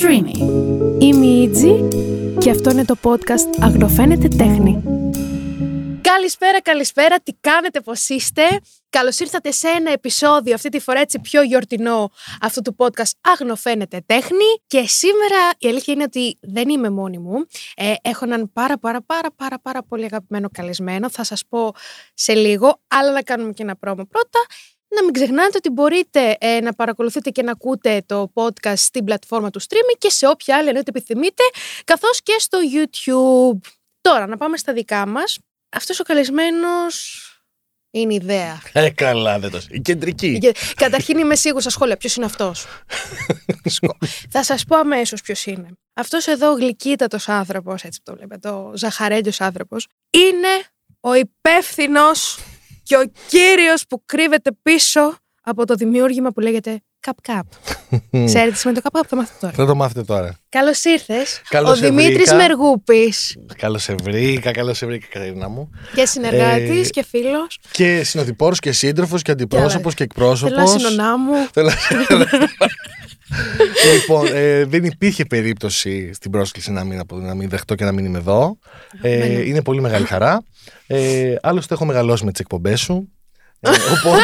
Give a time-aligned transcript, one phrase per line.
[0.00, 0.36] Streamy.
[0.98, 1.88] Είμαι η Ιτζη
[2.38, 4.82] και αυτό είναι το podcast Αγνοφαίνεται Τέχνη.
[6.00, 7.20] Καλησπέρα, καλησπέρα.
[7.20, 8.42] Τι κάνετε, πώς είστε;
[8.90, 14.02] Καλώς ήρθατε σε ένα επεισόδιο, αυτή τη φορά έτσι πιο γιορτινό αυτού του podcast Αγνοφαίνεται
[14.06, 14.60] Τέχνη.
[14.66, 17.46] Και σήμερα η αλήθεια είναι ότι δεν είμαι μόνη μου.
[17.76, 21.10] Ε, έχω έναν πάρα πάρα πάρα πάρα πάρα πολύ αγαπημένο καλεσμένο.
[21.10, 21.72] Θα σας πω
[22.14, 24.38] σε λίγο, αλλά να κάνουμε και ένα πρόμο πρώτα.
[24.88, 29.50] Να μην ξεχνάτε ότι μπορείτε ε, να παρακολουθείτε και να ακούτε το podcast στην πλατφόρμα
[29.50, 31.42] του streaming και σε όποια άλλη εννοείται επιθυμείτε,
[31.84, 33.68] καθώς και στο YouTube.
[34.00, 35.38] Τώρα, να πάμε στα δικά μας.
[35.76, 37.20] Αυτός ο καλεσμένος
[37.90, 38.60] είναι ιδέα.
[38.72, 40.38] Ε, καλά, δεν το Η κεντρική.
[40.38, 42.66] Και- Καταρχήν είμαι σίγουρη στα σχόλια ποιος είναι αυτός.
[44.30, 45.68] Θα σας πω αμέσως ποιος είναι.
[45.94, 50.48] Αυτός εδώ ο γλυκύτατος άνθρωπος, έτσι το βλέπετε, ο ζαχαρέντιος άνθρωπος, είναι
[51.00, 52.38] ο υπεύθυνος
[52.86, 57.40] και ο κύριος που κρύβεται πίσω από το δημιούργημα που λέγεται Cup Cup.
[58.26, 59.52] Ξέρετε τι σημαίνει το Cup Cup, θα μάθετε τώρα.
[59.56, 60.38] Θα το μάθετε τώρα.
[60.48, 61.40] Καλώς ήρθες.
[61.48, 62.34] Καλώς Ο σε Δημήτρης βρήκα.
[62.36, 65.70] Μεργούπης Καλώς σε βρήκα, καλώς σε βρήκα, Κατερίνα μου.
[65.94, 67.58] και συνεργάτης Ε, και φίλος.
[67.70, 70.70] Και συνοδοιπόρο και σύντροφος και αντιπρόσωπος και εκπρόσωπος.
[70.70, 71.32] Θέλω να συνονά μου.
[73.92, 77.92] λοιπόν, ε, δεν υπήρχε περίπτωση στην πρόσκληση να μην, απο- να μην δεχτώ και να
[77.92, 78.58] μην είμαι εδώ.
[79.02, 80.42] Ε, είναι πολύ μεγάλη χαρά.
[80.86, 83.08] Ε, άλλωστε, έχω μεγαλώσει με τις εκπομπές σου.
[83.60, 84.22] Ε, οπότε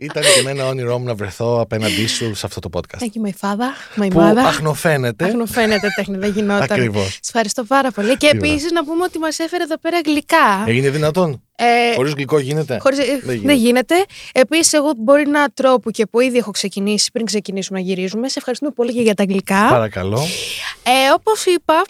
[0.00, 2.98] ήταν και εμένα όνειρό μου να βρεθώ απέναντί σου σε αυτό το podcast.
[3.02, 4.36] Thank you, my father, my Που mother.
[4.46, 5.24] αχνοφαίνεται.
[5.24, 6.62] Αχνοφαίνεται τέχνη, δεν γινόταν.
[6.70, 7.04] Ακριβώς.
[7.04, 8.16] Σας ευχαριστώ πάρα πολύ.
[8.16, 8.46] Και Τίποτα.
[8.46, 10.64] επίσης να πούμε ότι μας έφερε εδώ πέρα γλυκά.
[10.66, 13.54] Έγινε δυνατόν; Ε, Χωρίς γλυκό γίνεται; χωρίς- ε, Δεν δεν γίνεται.
[13.54, 13.94] γίνεται.
[14.32, 18.28] Επίσης, εγώ μπορεί να τρόπο και που ήδη έχω ξεκινήσει πριν ξεκινήσουμε να γυρίζουμε.
[18.28, 19.66] Σε ευχαριστούμε πολύ και για τα γλυκά.
[19.68, 20.20] Παρακαλώ.
[20.82, 21.84] Ε, Όπως είπα,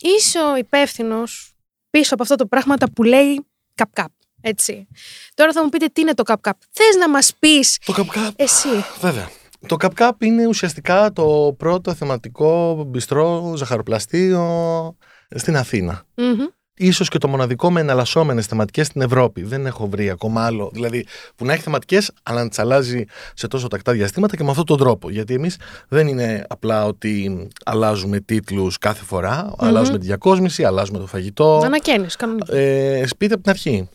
[0.00, 1.52] είσαι ο υπεύθυνος
[1.90, 3.44] πίσω από αυτό το πράγματα που λέει
[3.74, 4.10] καπ καπ.
[4.40, 4.86] Έτσι.
[5.34, 6.56] Τώρα θα μου πείτε τι είναι το καπ καπ.
[6.70, 8.32] Θες να μας πεις Το καπκάπ.
[8.36, 8.68] εσύ.
[9.00, 9.30] Βέβαια.
[9.66, 14.96] Το CapCap είναι ουσιαστικά το πρώτο θεματικό μπιστρό ζαχαροπλαστείο
[15.34, 16.02] στην Αθήνα.
[16.14, 16.46] Μμμ.
[16.82, 19.42] Ίσως και το μοναδικό με εναλλασσόμενες θεματικές στην Ευρώπη.
[19.42, 20.70] Δεν έχω βρει ακόμα άλλο.
[20.72, 23.04] Δηλαδή που να έχει θεματικές αλλά να τις αλλάζει
[23.34, 25.10] σε τόσο τακτά διαστήματα και με αυτόν τον τρόπο.
[25.10, 25.56] Γιατί εμείς
[25.88, 29.54] δεν είναι απλά ότι αλλάζουμε τίτλους κάθε φορά.
[29.58, 31.60] Αλλάζουμε τη διακόσμηση, αλλάζουμε το φαγητό.
[31.64, 32.56] Ανακαίνεις, κανονικά.
[32.56, 33.88] Ε, σπίτι από την αρχή.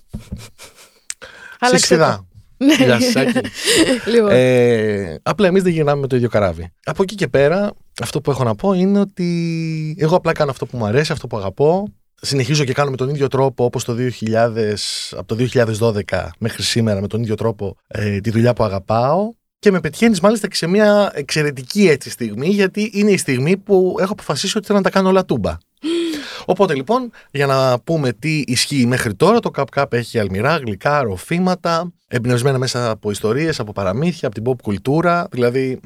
[1.59, 2.25] Άλλαξε Σιξιδά.
[2.57, 2.73] Ναι.
[2.73, 3.39] Γεια σας, Σάκη.
[4.11, 4.29] Λοιπόν.
[4.31, 6.71] Ε, απλά εμείς δεν γυρνάμε με το ίδιο καράβι.
[6.83, 10.65] Από εκεί και πέρα, αυτό που έχω να πω είναι ότι εγώ απλά κάνω αυτό
[10.65, 11.93] που μου αρέσει, αυτό που αγαπώ.
[12.21, 14.73] Συνεχίζω και κάνω με τον ίδιο τρόπο όπως το 2000,
[15.11, 15.47] από το
[16.09, 20.19] 2012 μέχρι σήμερα με τον ίδιο τρόπο ε, τη δουλειά που αγαπάω και με πετυχαίνεις
[20.19, 24.65] μάλιστα και σε μια εξαιρετική έτσι στιγμή γιατί είναι η στιγμή που έχω αποφασίσει ότι
[24.65, 25.57] θέλω να τα κάνω όλα τούμπα.
[26.45, 31.01] Οπότε λοιπόν, για να πούμε τι ισχύει μέχρι τώρα, το Cup Cup έχει αλμυρά, γλυκά,
[31.01, 35.27] ροφήματα, εμπνευσμένα μέσα από ιστορίες, από παραμύθια, από την pop κουλτούρα.
[35.31, 35.79] Δηλαδή,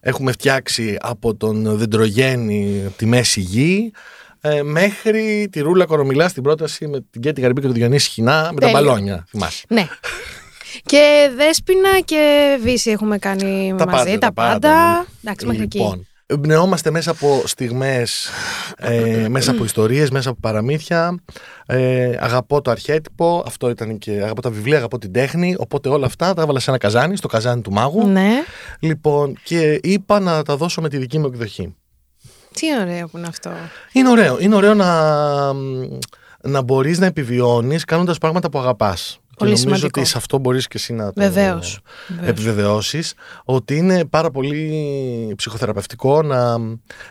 [0.00, 3.92] έχουμε φτιάξει από τον δεντρογέννη από τη μέση γη
[4.40, 8.50] ε, μέχρι τη Ρούλα Κορομιλά στην πρόταση με την Κέτη Γαρμπή και τον Διονύση Χινά
[8.52, 8.72] με τα Τέλεια.
[8.82, 9.24] μπαλόνια.
[9.30, 9.64] Θυμάσαι.
[9.68, 9.88] Ναι.
[10.84, 14.96] Και Δέσποινα και Βύση έχουμε κάνει Τα μαζί, πάντα, τα τα πάντα, πάντα.
[14.98, 15.04] ναι.
[15.22, 15.78] Εντάξει, μέχρι εκεί.
[15.78, 18.28] Λοιπόν, εμπνεόμαστε μέσα από στιγμές,
[18.78, 21.14] ε, μέσα από ιστορίες, μέσα από παραμύθια.
[21.66, 25.54] Ε, αγαπώ το αρχέτυπο, αυτό ήταν και αγαπώ τα βιβλία, αγαπώ την τέχνη.
[25.58, 28.06] Οπότε όλα αυτά τα έβαλα σε ένα καζάνι, στο καζάνι του μάγου.
[28.08, 28.30] Ναι.
[28.80, 31.74] Λοιπόν, και είπα να τα δώσω με τη δική μου εκδοχή.
[32.54, 33.50] Τι ωραίο που είναι αυτό.
[33.92, 34.40] Είναι ωραίο.
[34.40, 35.52] Είναι ωραίο να,
[36.42, 39.20] να μπορείς να επιβιώνεις κάνοντας πράγματα που αγαπάς.
[39.40, 40.00] Πολύ και νομίζω σημαντικό.
[40.00, 41.80] ότι σε αυτό μπορείς και εσύ να το Βεβαίως.
[42.08, 42.28] Βεβαίως.
[42.28, 46.56] επιβεβαιώσεις ότι είναι πάρα πολύ ψυχοθεραπευτικό να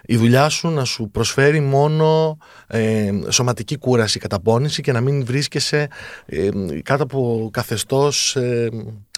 [0.06, 5.88] η δουλειά σου να σου προσφέρει μόνο ε, σωματική κούραση, καταπώνηση και να μην βρίσκεσαι
[6.26, 6.50] ε,
[6.84, 8.70] κάτω από καθεστώς ε,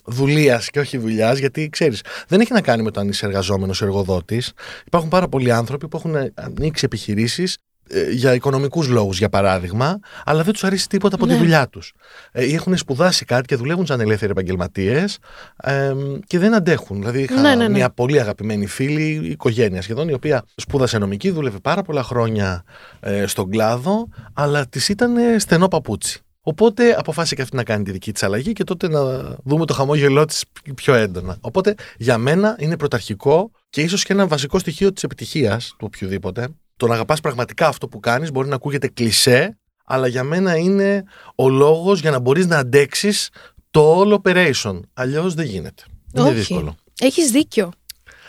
[0.06, 3.82] δουλείας και όχι δουλειάς, γιατί ξέρεις, δεν έχει να κάνει με το αν είσαι εργαζόμενος
[3.82, 4.54] ή εργοδότης.
[4.86, 7.58] Υπάρχουν πάρα πολλοί άνθρωποι που έχουν ανοίξει επιχειρήσεις
[7.94, 11.34] ε, για οικονομικούς λόγους για παράδειγμα, αλλά δεν τους αρέσει τίποτα από Ναι.
[11.34, 11.94] τη δουλειά τους.
[12.32, 15.18] Ε, ή έχουν σπουδάσει κάτι και δουλεύουν σαν ελεύθεροι επαγγελματίες
[15.64, 15.94] ε,
[16.28, 17.00] και δεν αντέχουν.
[17.00, 17.70] Δηλαδή, είχα Ναι, ναι, ναι.
[17.70, 22.64] μια πολύ αγαπημένη φίλη, οικογένεια σχεδόν, η οποία σπούδασε νομική, δούλευε πάρα πολλά χρόνια
[23.00, 26.20] ε, στον κλάδο, αλλά της ήταν ε, στενό παπούτσι.
[26.42, 29.02] Οπότε αποφάσισε και αυτή να κάνει τη δική της αλλαγή και τότε να
[29.44, 30.44] δούμε το χαμόγελό της
[30.76, 31.38] πιο έντονα.
[31.42, 36.48] Οπότε για μένα είναι πρωταρχικό και ίσως και ένα βασικό στοιχείο της επιτυχίας του οποιοδήποτε.
[36.78, 41.04] Το να αγαπάς πραγματικά αυτό που κάνεις μπορεί να ακούγεται κλισέ, αλλά για μένα είναι
[41.36, 43.30] ο λόγος για να μπορείς να αντέξεις
[43.72, 44.80] το όλο operation.
[44.94, 45.84] Αλλιώς δεν γίνεται.
[46.14, 46.36] Είναι Όχι.
[46.36, 46.76] δύσκολο.
[47.00, 47.72] Έχεις δίκιο.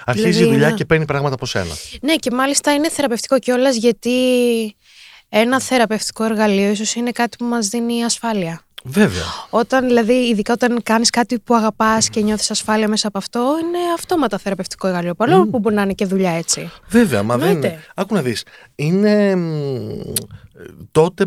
[0.05, 0.75] Αρχίζει Δηλαδή, η δουλειά ναι.
[0.75, 1.75] και παίρνει πράγματα από σένα.
[2.03, 4.11] Ναι, και μάλιστα είναι θεραπευτικό κιόλας γιατί
[5.35, 8.61] ένα θεραπευτικό εργαλείο ίσως είναι κάτι που μας δίνει ασφάλεια.
[8.85, 9.23] Βέβαια.
[9.51, 13.79] Όταν, δηλαδή, ειδικά όταν κάνεις κάτι που αγαπάς και νιώθεις ασφάλεια μέσα από αυτό, είναι
[13.95, 15.15] αυτόματα θεραπευτικό εργαλείο.
[15.15, 16.71] Παρόλο που μπορεί να είναι και δουλειά έτσι.
[16.89, 17.49] Βέβαια, μα δεν.
[17.49, 17.85] Εννοείται.
[17.95, 18.45] Άκου να δεις.
[18.75, 19.37] Είναι.
[19.37, 20.01] μ,
[20.93, 21.25] Τότε,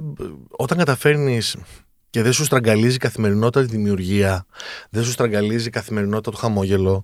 [0.49, 1.55] όταν καταφέρνεις
[2.09, 4.45] και δεν σου στραγγαλίζει η καθημερινότητα τη δημιουργία,
[4.89, 7.03] δεν σου στραγγαλίζει η καθημερινότητα το χαμόγελο.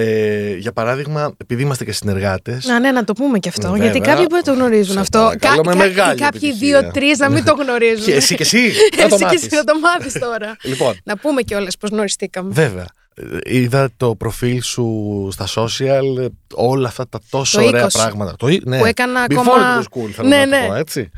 [0.00, 2.60] Ε, για παράδειγμα, επειδή είμαστε και συνεργάτε.
[2.64, 3.70] Να, ναι, να το πούμε και αυτό.
[3.70, 4.12] Ναι, γιατί βέβαια.
[4.14, 5.18] κάποιοι μπορεί να το γνωρίζουν Σε αυτό.
[5.18, 6.80] παρακαλώ, με μεγάλη κάποιοι επιτυχία.
[6.80, 8.04] δύο-τρει να μην το γνωρίζουν.
[8.04, 8.58] Και εσύ και εσύ.
[9.00, 9.42] να το Εσύ και μάθεις.
[9.42, 10.56] εσύ να το μάθεις τώρα.
[10.70, 12.52] Λοιπόν, να πούμε κιόλας πώ γνωριστήκαμε.
[12.52, 12.86] βέβαια.
[13.14, 17.88] Ε, Είδα το προφίλ σου στα social, ε, όλα αυτά τα τόσο Το ωραία 20.
[17.92, 18.34] πράγματα.
[18.36, 20.66] Το, ε- ναι, Που έκανα Before ακόμα- it was cool, θέλω Ναι, να το ναι.
[20.66, 21.10] πω, έτσι.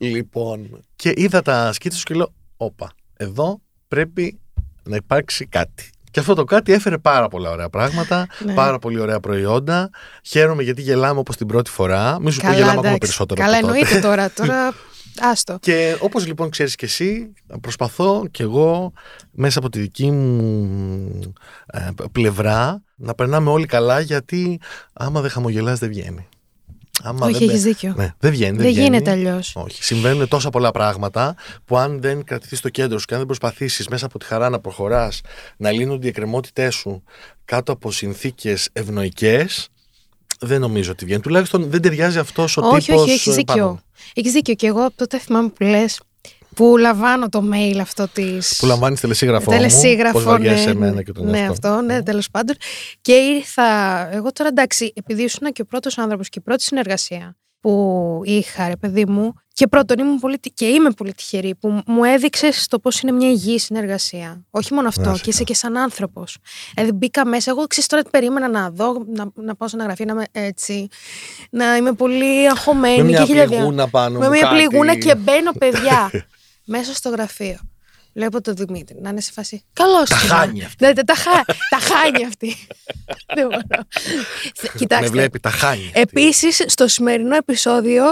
[0.00, 4.38] Λοιπόν, και είδα τα σκίτσα σου και λέω, όπα, εδώ πρέπει
[4.82, 5.90] να υπάρξει κάτι.
[6.10, 8.54] Και αυτό το κάτι έφερε πάρα πολλά ωραία πράγματα, Ναι.
[8.54, 9.90] πάρα πολύ ωραία προϊόντα.
[10.22, 12.18] Χαίρομαι γιατί γελάμε όπως την πρώτη φορά.
[12.20, 12.98] Μην σου πω Καλά, γελάμε ακόμα εντάξει.
[12.98, 13.78] περισσότερο Καλά, από τότε.
[13.78, 14.30] εννοείται τώρα.
[14.46, 14.74] Τώρα,
[15.20, 15.58] άστο.
[15.60, 18.92] Και όπως λοιπόν ξέρεις και εσύ, προσπαθώ κι εγώ
[19.30, 21.34] μέσα από τη δική μου
[21.66, 24.60] ε, πλευρά να περνάμε όλοι καλά γιατί
[24.92, 26.28] άμα δεν χαμογελάς δεν βγαίνει.
[27.02, 27.48] Άμα Όχι, δεν...
[27.48, 27.94] έχεις δίκιο.
[27.96, 28.50] Ναι, δεν βγαίνει.
[28.50, 28.84] Δεν, Δεν βγαίνει.
[28.84, 29.52] γίνεται αλλιώς.
[29.56, 29.84] Όχι.
[29.84, 31.34] Συμβαίνουν τόσα πολλά πράγματα
[31.64, 34.48] που αν δεν κρατηθείς στο κέντρο σου και αν δεν προσπαθήσεις μέσα από τη χαρά
[34.48, 35.20] να προχωράς,
[35.56, 37.02] να λύνονται οι εκκρεμότητές σου
[37.44, 39.68] κάτω από συνθήκες ευνοϊκές,
[40.40, 41.20] δεν νομίζω ότι βγαίνει.
[41.20, 43.02] Τουλάχιστον δεν ταιριάζει αυτός ο Όχι, τύπος.
[43.02, 43.80] όχι, έχει δίκιο.
[44.14, 44.54] Έχεις δίκιο.
[44.54, 46.00] Και εγώ από τότε θυμάμαι που λες
[46.58, 48.26] που λαμβάνω το mail αυτό τη.
[48.58, 49.50] Που λαμβάνεις τελεσίγραφο.
[49.50, 51.68] Τελεσίγραφο, Μου, πώς βαριέσαι ναι, εμένα και τον ναι, εαυτό.
[51.68, 52.56] αυτό, ναι, τέλος πάντων.
[53.00, 53.64] Και ήρθα.
[54.14, 58.68] Εγώ τώρα εντάξει, επειδή ήσουν και ο πρώτος άνθρωπος και η πρώτη συνεργασία που είχα,
[58.68, 62.66] ρε παιδί μου, και πρώτον ήμουν πολύ, τυ- και είμαι πολύ τυχερή που μου έδειξες
[62.68, 64.44] το πώς είναι μια υγιή συνεργασία.
[64.50, 66.36] Όχι μόνο αυτό, Να και είσαι είσαι και σαν άνθρωπος.
[66.74, 67.50] Δηλαδή μπήκα μέσα.
[67.50, 70.24] Εγώ ξέρεις τώρα τι περίμενα να δω, να, να πάω σε ένα γραφείο, να είμαι
[70.32, 70.88] έτσι,
[71.50, 74.54] να είμαι πολύ αγχωμένη Με μια και χίλια δυο- πληγούνα πάνω με μου, μια κάτι.
[74.54, 76.10] πληγούνα και μπαίνω, παιδιά,
[76.68, 77.58] μέσα στο γραφείο.
[78.14, 79.64] Βλέπω τον Δημήτρη να είναι σε φάση.
[79.72, 80.84] Καλώς Τα χάνει αυτή.
[80.84, 81.30] Ναι, τα, τα, χα...
[81.44, 82.56] τα χάνει αυτή.
[83.36, 83.60] Δεν μπορώ.
[84.62, 85.10] Με Κοιτάξτε.
[85.10, 85.84] βλέπει, τα χάνει.
[85.86, 86.00] αυτή.
[86.00, 88.04] Επίσης, στο σημερινό επεισόδιο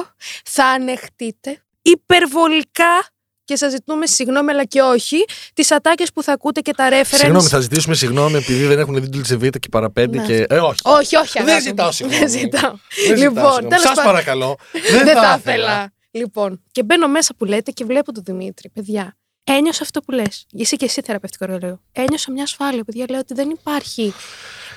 [0.44, 3.08] θα ανεχτείτε υπερβολικά
[3.44, 5.24] και σας ζητούμε συγγνώμη, αλλά και όχι,
[5.54, 7.04] τις ατάκες που θα ακούτε και τα reference.
[7.16, 10.26] Συγγνώμη, θα ζητήσουμε συγγνώμη επειδή δεν έχουν δει την Λιτσεβίτα και παραπέντε Ναι.
[10.26, 10.44] και.
[10.48, 10.80] Ε, όχι.
[10.82, 11.92] Όχι, όχι, Δεν αγάπη ζητάω μου.
[11.92, 12.20] συγγνώμη.
[12.24, 12.60] Δεν ζητάω.
[13.06, 13.68] Δεν ζητάω λοιπόν, συγγνώμη.
[13.68, 14.04] τέλος Σας πάντων.
[14.12, 14.56] παρακαλώ.
[14.90, 15.92] Δεν θα ήθελα.
[16.16, 18.68] Λοιπόν, και μπαίνω μέσα που λέτε και βλέπω τον Δημήτρη.
[18.70, 20.46] Παιδιά, ένιωσα αυτό που λες.
[20.50, 21.80] Είσαι και εσύ θεραπευτικό εργαλείο.
[21.92, 23.04] Ένιωσα μια ασφάλεια, παιδιά.
[23.08, 24.12] Λέω ότι δεν υπάρχει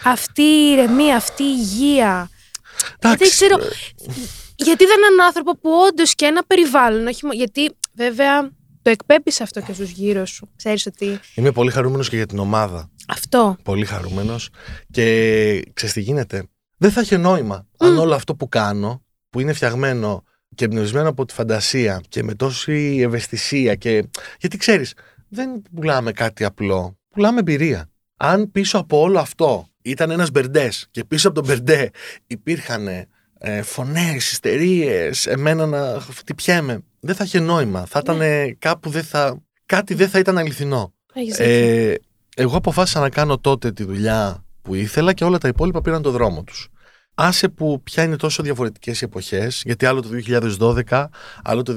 [0.04, 2.30] αυτή η ηρεμία, αυτή η υγεία.
[2.80, 3.56] Γιατί Εντάξει, ξέρω.
[4.56, 7.08] Γιατί δεν είναι έναν άνθρωπο που όντως και ένα περιβάλλον.
[7.08, 8.50] Όχι, μο- γιατί βέβαια
[8.82, 10.50] το εκπέμπει αυτό και στους γύρω σου.
[10.56, 12.90] Ξέρεις ότι Είμαι πολύ χαρούμενος και για την ομάδα.
[13.08, 13.58] αυτό.
[13.64, 14.50] Πολύ χαρούμενος.
[14.92, 15.04] Και
[15.74, 16.44] ξέρεις τι γίνεται.
[16.78, 20.24] Δεν θα είχε νόημα αν όλο αυτό που κάνω, που είναι φτιαγμένο
[20.56, 24.10] και εμπνευσμένο από τη φαντασία και με τόση ευαισθησία και.
[24.40, 24.94] Γιατί ξέρεις,
[25.30, 26.98] δεν πουλάμε κάτι απλό.
[27.10, 27.90] Πουλάμε εμπειρία.
[28.18, 31.90] Αν πίσω από όλο αυτό ήταν ένας μπερντές και πίσω από τον μπερντέ
[32.28, 32.88] υπήρχαν
[33.40, 37.86] ε, φωνές, ιστερίες, εμένα να χτυπιέμαι, δεν θα είχε νόημα.
[37.86, 38.20] Θα ήταν
[38.60, 39.44] κάπου δεν θα.
[39.66, 40.94] Κάτι δεν θα ήταν αληθινό.
[41.14, 41.54] Έχεις δίκιο.
[41.54, 41.96] Ε,
[42.36, 46.12] εγώ αποφάσισα να κάνω τότε τη δουλειά που ήθελα και όλα τα υπόλοιπα πήραν το
[46.12, 46.70] δρόμο τους.
[47.22, 50.10] Άσε που πια είναι τόσο διαφορετικές οι εποχές, γιατί άλλο το
[50.90, 51.06] 2012,
[51.44, 51.76] άλλο το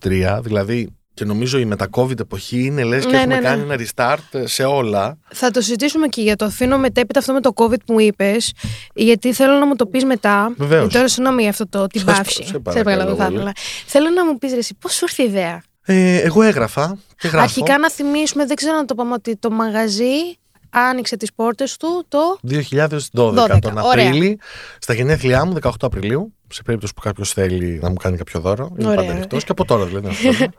[0.00, 3.46] 2023, δηλαδή και νομίζω η μετα-COVID εποχή είναι λες και Ναι, έχουμε ναι, ναι.
[3.46, 5.18] κάνει ένα restart σε όλα.
[5.28, 8.52] Θα το συζητήσουμε και για το αφήνω μετέπειτα αυτό με το COVID που μου είπες,
[8.94, 10.54] γιατί θέλω να μου το πεις μετά.
[10.56, 10.84] Βεβαίως.
[10.94, 12.44] Ε, Τώρα συγγνώμη για αυτό το την Σας- παύση.
[12.46, 13.34] σε παρακαλώ δεν θα πολύ.
[13.36, 13.52] ήθελα.
[13.86, 17.28] Θέλω να μου πεις ρε, εσύ, πώς σου ήρθε η ιδέα; Ε, εγώ έγραφα και
[17.28, 17.44] γράφω.
[17.44, 20.38] Αρχικά να θυμίσουμε, δεν ξέρω να το πάμε ότι το μαγαζί
[20.70, 22.38] άνοιξε τις πόρτες του το.
[22.48, 22.58] 2012,
[23.12, 24.08] 12, τον ωραία.
[24.08, 24.38] Απρίλη,
[24.78, 28.70] στα γενέθλιά μου, 18 Απριλίου, σε περίπτωση που κάποιος θέλει να μου κάνει κάποιο δώρο.
[28.78, 29.00] Είναι Ωραία.
[29.00, 30.06] πάντα ανοιχτός και από τώρα δηλαδή.
[30.06, 30.52] να σου πω.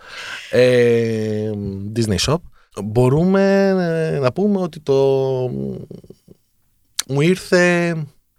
[0.58, 1.51] ε,
[1.96, 2.38] Disney Shop.
[2.84, 3.68] Μπορούμε
[4.15, 4.94] ε, να πούμε ότι το
[7.08, 7.96] μου ήρθε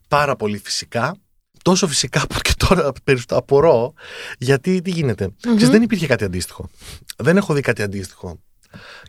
[0.09, 1.17] πάρα πολύ φυσικά.
[1.63, 3.93] Τόσο φυσικά που και τώρα περισσότερο απορώ
[4.39, 5.29] γιατί τι γίνεται.
[5.41, 6.71] Ξέρεις, δεν υπήρχε κάτι αντίστοιχο.
[7.17, 8.39] Δεν έχω δει κάτι αντίστοιχο.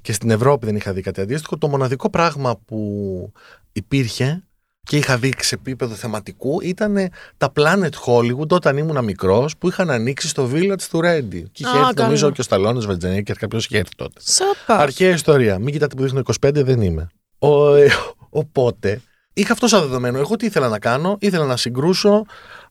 [0.02, 1.58] Και στην Ευρώπη δεν είχα δει κάτι αντίστοιχο.
[1.58, 3.32] Το μοναδικό πράγμα που
[3.72, 4.44] υπήρχε
[4.84, 6.98] και είχα δει σε επίπεδο θεματικού ήταν
[7.38, 11.50] τα Planet Hollywood όταν ήμουν μικρός που είχαν ανοίξει στο Village του Ρέντι.
[11.52, 12.06] Και είχε Α, έρθει καλά.
[12.08, 14.22] νομίζω και ο Σταλόνε Βατζενέκερ, κάποιος είχε έρθει τότε.
[14.22, 14.78] Σοπα.
[14.78, 15.60] Αρχαία ιστορία.
[15.60, 17.08] Μην κοιτάτε που δείχνω 25, δεν είμαι.
[17.40, 17.90] Ο, ε,
[18.30, 19.02] οπότε,
[19.34, 20.18] είχα αυτό σαν δεδομένο.
[20.18, 22.26] Εγώ τι ήθελα να κάνω, ήθελα να συγκρούσω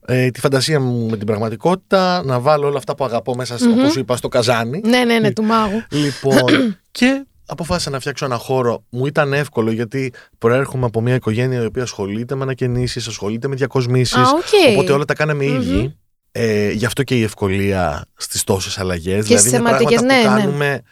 [0.07, 3.79] ε, τη φαντασία μου με την πραγματικότητα, να βάλω όλα αυτά που αγαπώ μέσα, mm
[3.79, 4.81] όπως σου είπα, στο καζάνι.
[4.85, 5.83] Ναι, ναι, ναι, του μάγου.
[5.91, 8.85] Λοιπόν, και αποφάσισα να φτιάξω ένα χώρο.
[8.89, 13.55] Μου ήταν εύκολο γιατί προέρχομαι από μια οικογένεια η οποία ασχολείται με ανακαινήσεις, ασχολείται με
[13.55, 14.17] διακοσμήσεις.
[14.17, 14.71] Α, οκ.
[14.73, 15.97] Οπότε όλα τα κάναμε οι ίδιοι.
[16.33, 19.25] Ε, γι' αυτό και η ευκολία στις τόσες αλλαγές.
[19.25, 20.41] Δηλαδή στις είναι πράγματα θεματικές, που ναι, ναι.
[20.41, 20.83] κάνουμε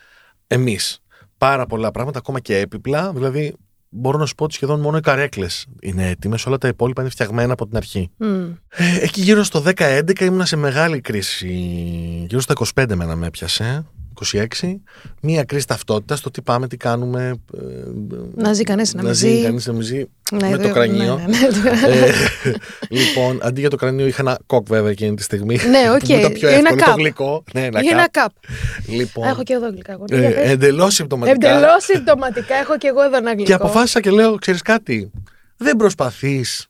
[0.47, 0.99] εμείς.
[1.38, 3.12] πάρα πολλά πράγματα, ακόμα και έπιπλα.
[3.12, 3.55] Δηλαδή,
[3.90, 6.47] μπορώ να σου πω ότι σχεδόν μόνο οι καρέκλες είναι έτοιμες.
[6.47, 8.11] Όλα τα υπόλοιπα είναι φτιαγμένα από την αρχή.
[8.16, 8.50] Μμ.
[8.68, 11.49] Ε, εκεί γύρω στο 10-11 ήμουνα σε μεγάλη κρίση.
[12.28, 13.85] Γύρω στα 25 μένα με έπιασε.
[14.32, 14.46] 26.
[15.20, 17.34] Μία κρίση ταυτότητας στο τι πάμε, τι κάνουμε.
[17.58, 17.60] ε,
[18.34, 19.42] Να ζει κανείς να να μην ζει ζει.
[19.42, 20.04] κανείς να μην ζει.
[20.32, 21.16] Ναι, με το δε- κρανίο.
[21.16, 21.94] ναι, ναι, ναι.
[21.96, 22.12] Ε,
[22.88, 25.54] λοιπόν, αντί για το κρανίο είχα ένα κοκ βέβαια εκείνη τη στιγμή.
[25.70, 25.98] Ναι, οκ.
[25.98, 26.99] Που ήταν πιο Ένα εύκολο το cap.
[26.98, 27.44] γλυκό.
[27.54, 28.11] Ναι, ένα Ή ένα cap.
[28.11, 28.32] cap.
[28.88, 29.92] Λοιπόν, Α, Έχω και εδώ γλυκά.
[29.92, 30.04] εγώ.
[30.10, 30.50] ε, Για πες.
[30.50, 31.48] εντελώς συμπτωματικά.
[31.50, 33.44] Εντελώς συμπτωματικά έχω και εγώ εδώ ένα γλυκό.
[33.44, 35.10] Και αποφάσισα και λέω, ξέρεις κάτι,
[35.56, 36.66] δεν προσπαθείς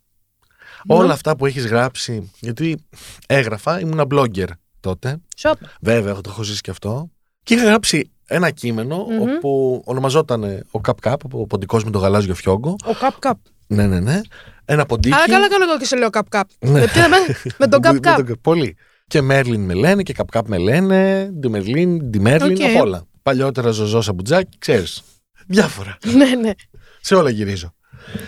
[0.85, 0.95] Ναι.
[0.95, 2.85] όλα αυτά που έχεις γράψει, γιατί
[3.27, 4.47] έγραφα, ήμουν blogger
[4.81, 5.57] τότε, Σοπ.
[5.81, 7.11] βέβαια το έχω ζήσει και αυτό,
[7.43, 9.21] και είχα γράψει ένα κείμενο Μμμ.
[9.23, 13.39] όπου ονομαζόταν ο Καπ Καπ, ο ποντικός με το γαλάζιο φιόγκο, Ο καπ καπ.
[13.67, 14.21] ναι ναι ναι,
[14.65, 15.15] ένα ποντίκι.
[15.15, 16.49] Αλλά καλά κάνω εγώ και σε λέω καπ καπ.
[16.59, 16.71] Ναι.
[16.71, 18.27] Με ποιο- με- Με τον καπ Με καπ.
[18.27, 18.77] τον- Πολύ.
[19.07, 22.71] Και Μέρλιν με λένε και Καπ Καπ με λένε, Ντι Μερλίν, Ντι Μέρλιν, Οκ.
[22.71, 23.05] απ' όλα.
[23.23, 25.03] Παλιότερα Ζωζό Σαμπουτζάκη, ξέρεις.
[25.47, 25.99] Διάφορα.
[26.17, 26.51] Ναι, ναι.
[27.01, 27.75] Σε όλα γυρίζω.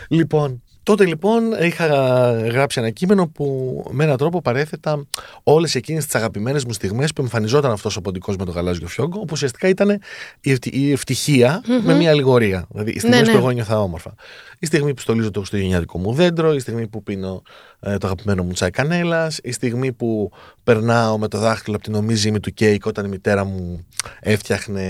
[0.09, 1.87] Λοιπόν, τότε λοιπόν είχα
[2.33, 5.07] γράψει ένα κείμενο που με έναν τρόπο παρέθετα
[5.43, 9.19] όλες εκείνες τις αγαπημένες μου στιγμές που εμφανιζόταν αυτός ο ποντικός με το γαλάζιο φιόγκο,
[9.19, 10.01] που ουσιαστικά ήταν
[10.41, 11.85] η, ευτι- η ευτυχία Μμμ.
[11.85, 12.67] με μια αλληγορία.
[12.71, 13.33] Δηλαδή, οι στιγμές Ναι, ναι.
[13.33, 14.15] που εγώ νιώθα όμορφα.
[14.59, 17.43] Η στιγμή που στολίζω το χριστουγεννιάτικο μου δέντρο, η στιγμή που πίνω
[17.81, 20.31] ε, το αγαπημένο μου τσάι κανέλας, η στιγμή που
[20.65, 23.87] περνάω με το δάχτυλο από την ομή ζύμη του κέικ όταν η μητέρα μου
[24.21, 24.83] έφτιαχνε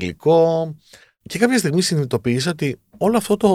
[0.00, 0.74] γλυκό.
[1.22, 3.48] Και κάποια στιγμή συνειδητοποίησα ότι όλο αυτό το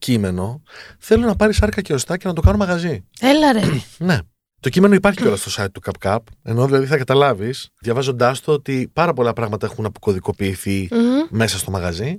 [0.00, 0.62] κείμενο
[0.98, 3.04] θέλω να πάρεις σάρκα και οστά και να το κάνω μαγαζί.
[3.20, 3.60] Έλα ρε.
[3.98, 4.18] Ναι.
[4.62, 8.90] Το κείμενο υπάρχει κιόλας στο site του CapCap, ενώ δηλαδή θα καταλάβεις, διαβάζοντάς το, ότι
[8.92, 11.26] πάρα πολλά πράγματα έχουν αποκωδικοποιηθεί Μμμ.
[11.30, 12.16] μέσα στο μαγαζί.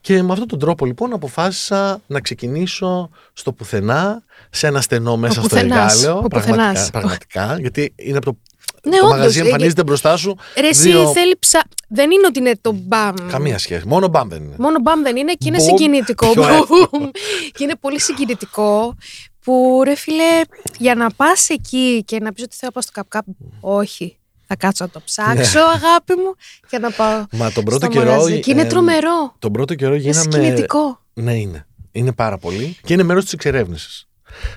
[0.00, 5.32] Και με αυτόν τον τρόπο λοιπόν αποφάσισα να ξεκινήσω στο πουθενά, σε ένα στενό μέσα
[5.32, 6.24] στο πουθενάς, εργάλεο.
[6.24, 6.90] ο Πραγματικά, πουθενάς.
[6.90, 8.36] πραγματικά, γιατί είναι από το,
[8.84, 9.10] Ναι, το όντως.
[9.18, 10.36] μαγαζί Ε, εμφανίζεται μπροστά σου.
[10.60, 11.62] Ρε, εσύ δύο- θέλει ψα...
[11.88, 13.14] Δεν είναι ότι είναι το μπαμ.
[13.30, 13.86] Καμία σχέση.
[13.86, 14.54] Μόνο μπαμ δεν είναι.
[14.58, 16.30] Μόνο μπαμ δεν είναι και είναι Μπουμ, συγκινητικό.
[16.30, 17.10] πιο Μπουμ.
[17.52, 18.96] και είναι πολύ συγκινητικό
[19.44, 20.40] που ρε φίλε,
[20.78, 23.24] για να πας εκεί και να πεις ότι θέλω να πάω στο καπ καπ,
[23.60, 24.18] όχι.
[24.46, 26.34] Θα κάτσω να το ψάξω, αγάπη μου,
[26.68, 28.10] και να πάω Μα τον πρώτο στο καιρό.
[28.10, 28.40] μαγαζί.
[28.40, 29.34] Και είναι ε, τρομερό.
[29.38, 30.30] Τον πρώτο καιρό Είναι γίναμε.
[30.32, 31.00] συγκινητικό.
[31.14, 31.66] Ναι, είναι.
[31.92, 32.76] Είναι πάρα πολύ.
[32.84, 34.08] Και είναι μέρος της εξερεύνησης.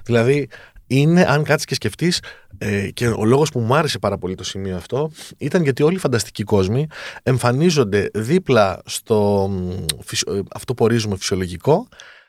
[0.04, 0.48] Δηλαδή,
[0.88, 2.20] είναι, αν κάτσεις και σκεφτείς,
[2.58, 5.96] ε, και ο λόγος που μου άρεσε πάρα πολύ το σημείο αυτό ήταν γιατί όλοι
[5.96, 6.88] οι φανταστικοί κόσμοι
[7.24, 11.88] εμφανίζονται δίπλα στο μ, φυσιο- ε, αυτό που ορίζουμε φυσιολογικό,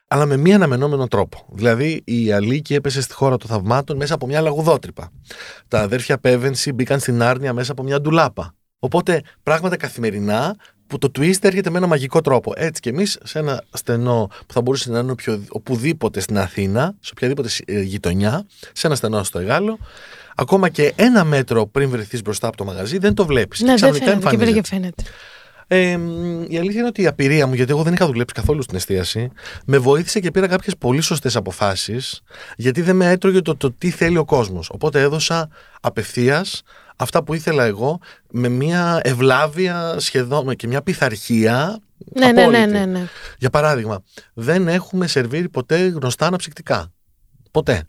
[0.08, 1.46] αλλά με μία αναμενόμενο τρόπο.
[1.52, 5.10] Δηλαδή, η Αλίκη έπεσε στη χώρα των θαυμάτων μέσα από μια λαγουδότρυπα.
[5.68, 8.54] Τα αδέρφια Πέβενση μπήκαν στην άρνια μέσα από μια ντουλάπα.
[8.78, 10.56] Οπότε, πράγματα καθημερινά
[10.88, 12.52] που το twist έρχεται με ένα μαγικό τρόπο.
[12.56, 16.94] Έτσι και εμείς σε ένα στενό που θα μπορούσε να είναι οποιο- οπουδήποτε στην Αθήνα,
[17.00, 19.78] σε οποιαδήποτε συ- ε, γειτονιά, σε ένα στενό στο Εγάλο,
[20.34, 23.60] ακόμα και ένα μέτρο πριν βρεθείς μπροστά από το μαγαζί, δεν το βλέπεις.
[23.60, 24.30] Ναι, δεν φαίνεται.
[24.30, 25.02] Και πέρα και φαίνεται.
[25.70, 28.62] Ε, μ, η αλήθεια είναι ότι η απειρία μου, γιατί εγώ δεν είχα δουλέψει καθόλου
[28.62, 29.30] στην εστίαση,
[29.64, 32.20] με βοήθησε και πήρα κάποιες πολύ σωστές αποφάσεις,
[32.56, 34.68] γιατί δεν με έτρωγε το, το τι θέλει ο κόσμος.
[34.70, 35.48] Οπότε έδωσα
[35.80, 36.62] απευθείας
[36.98, 37.98] αυτά που ήθελα εγώ,
[38.30, 41.78] με μια ευλάβεια σχεδόν με και μια πειθαρχία.
[42.18, 42.66] Ναι, ναι, ναι, απόλυτη.
[42.70, 43.06] ναι, ναι.
[43.38, 44.02] Για παράδειγμα,
[44.34, 46.92] δεν έχουμε σερβίρει ποτέ γνωστά αναψυκτικά.
[47.50, 47.82] Ποτέ.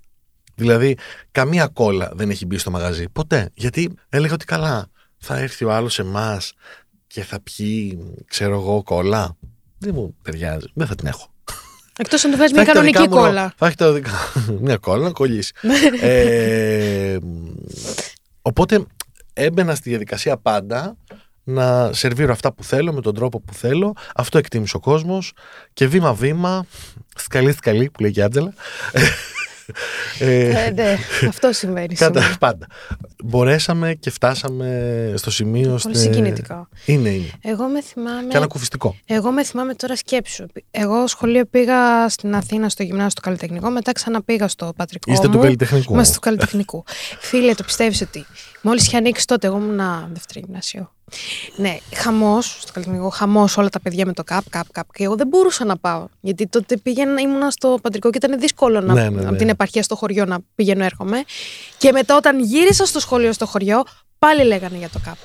[0.55, 0.97] Δηλαδή,
[1.31, 3.09] καμία κόλλα δεν έχει μπει στο μαγαζί.
[3.09, 3.49] Ποτέ.
[3.53, 4.87] Γιατί έλεγα ότι καλά,
[5.17, 6.53] θα έρθει ο άλλος εμάς
[7.07, 9.37] και θα πιει, ξέρω εγώ, κόλλα.
[9.77, 10.67] Δεν μου ταιριάζει.
[10.73, 11.33] Δεν θα την έχω.
[11.97, 13.53] Εκτός αν του βγάζει Θα μια έχει τα δικά κανονική μου- κόλλα.
[13.57, 14.11] Θα έχει τα δικά
[14.65, 15.53] Μια κόλλα να κολλήσει.
[16.01, 17.17] ε,
[18.41, 18.85] οπότε
[19.39, 20.97] έμπαινα στη διαδικασία πάντα
[21.43, 23.93] να σερβίρω αυτά που θέλω με τον τρόπο που θέλω.
[24.15, 25.33] Αυτό εκτίμησε ο κόσμος
[25.73, 26.65] και βήμα-βήμα,
[27.15, 28.53] σκαλί σκαλί που λέει και η Άντζελα.
[30.19, 30.97] Ε, Ε, ναι,
[31.27, 31.95] αυτό συμβαίνει.
[31.95, 32.37] Κατά σήμερα.
[32.39, 32.67] πάντα.
[33.23, 35.61] Μπορέσαμε και φτάσαμε στο σημείο.
[35.61, 36.67] Πολύ ώστε- συγκινητικό.
[36.85, 37.29] Είναι, είναι.
[37.41, 38.27] Εγώ με θυμάμαι.
[38.27, 38.95] Και ανακουφιστικό.
[39.05, 40.45] Εγώ με θυμάμαι τώρα σκέψου.
[40.71, 45.11] Εγώ σχολείο πήγα στην Αθήνα στο γυμνάσιο του καλλιτεχνικό, μετά ξαναπήγα στο πατρικό.
[45.11, 45.33] Είστε μου.
[45.33, 45.93] του καλλιτεχνικού.
[45.93, 46.83] Είμαστε του καλλιτεχνικού.
[47.19, 48.25] Φίλε, το πιστεύεις ότι
[48.61, 49.81] μόλις είχε ανοίξει τότε, εγώ ήμουν
[50.13, 50.91] δεύτερη γυμνάσιο.
[51.55, 54.91] Ναι, χαμός στο καλλιτεχνικό, χαμός όλα τα παιδιά με το καπ, καπ, καπ.
[54.93, 56.07] Και εγώ δεν μπορούσα να πάω.
[56.21, 59.27] Γιατί τότε πήγαινα, ήμουνα στο πατρικό και ήταν δύσκολο να, Ναι, ναι, ναι.
[59.27, 61.23] από την επαρχία στο χωριό να πηγαίνω έρχομαι.
[61.77, 63.83] Και μετά όταν γύρισα στο σχολείο στο χωριό,
[64.19, 65.17] πάλι λέγανε για το καπ.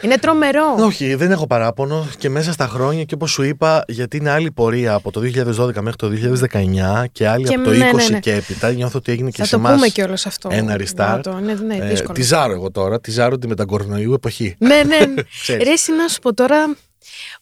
[0.00, 0.74] Είναι τρομερό.
[0.78, 4.50] Όχι, δεν έχω παράπονο και μέσα στα χρόνια και όπως σου είπα, γιατί είναι άλλη
[4.50, 6.10] πορεία από το 2012 μέχρι το
[6.52, 8.18] 2019 και άλλη Και από το ναι, 20 ναι, ναι.
[8.18, 10.48] και έπειτα, νιώθω ότι έγινε και Θα σε το εμάς πούμε κιόλας αυτό.
[10.52, 10.94] ένα restart.
[10.96, 12.12] Να το- Είναι, ναι, Ε, δύσκολο.
[12.12, 14.54] τη ζάρω εγώ τώρα, τη ζάρω τη μεταγκορνοϊού εποχή.
[14.58, 14.98] ναι, ναι.
[14.98, 15.22] ναι.
[15.42, 15.64] Ξέρεις.
[15.66, 16.76] Ρε, εσύ να σου πω τώρα,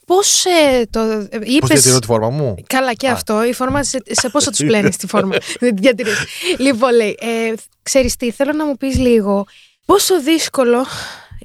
[0.06, 1.68] πώς ε, το ε, Πώς είπες...
[1.68, 3.12] διατηρώ τη φόρμα μου; Καλά και Α.
[3.12, 3.44] αυτό.
[3.44, 6.24] Η φόρμα σε, σε πόσο τους πλένεις τη φόρμα; Δεν τη διατηρείς.
[6.58, 9.46] λοιπόν, λέει, ε, ξέρεις τι, θέλω να μου πεις λίγο
[9.84, 10.86] πόσο δύσκολο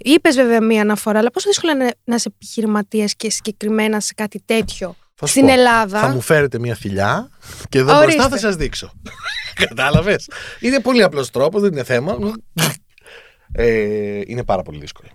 [0.01, 4.41] Είπες βέβαια μία αναφορά, αλλά πόσο δύσκολο είναι να είσαι επιχειρηματίας και συγκεκριμένα σε κάτι
[4.45, 5.99] τέτοιο Θα σου στην πω, Ελλάδα.
[5.99, 7.29] Θα μου φέρετε μια θηλιά
[7.69, 8.13] και εδώ Ορίστε.
[8.15, 8.91] μπροστά θα σας δείξω.
[9.67, 10.29] Κατάλαβες;
[10.59, 12.17] Είναι πολύ απλός τρόπος, δεν είναι θέμα.
[13.51, 15.09] Ε, είναι πάρα πολύ δύσκολο.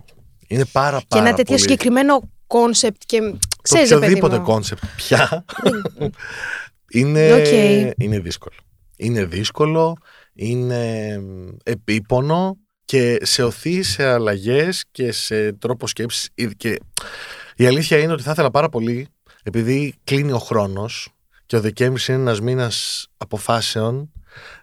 [0.47, 4.37] Είναι πάρα και πάρα ένα τέτοιο πολύ συγκεκριμένο concept και Το ξέρεις ρε παιδί οποιοδήποτε
[4.37, 4.43] μου.
[4.43, 5.45] concept πια
[6.99, 7.47] είναι, Οκ.
[7.97, 8.55] είναι δύσκολο.
[8.97, 9.97] Είναι δύσκολο,
[10.33, 11.19] είναι
[11.63, 16.29] επίπονο και σε οθεί σε αλλαγές και σε τρόπος σκέψης.
[16.57, 16.79] Και
[17.55, 19.07] η αλήθεια είναι ότι θα ήθελα πάρα πολύ,
[19.43, 21.09] επειδή κλείνει ο χρόνος
[21.45, 24.11] και ο Δεκέμβρης είναι ένας μήνας αποφάσεων,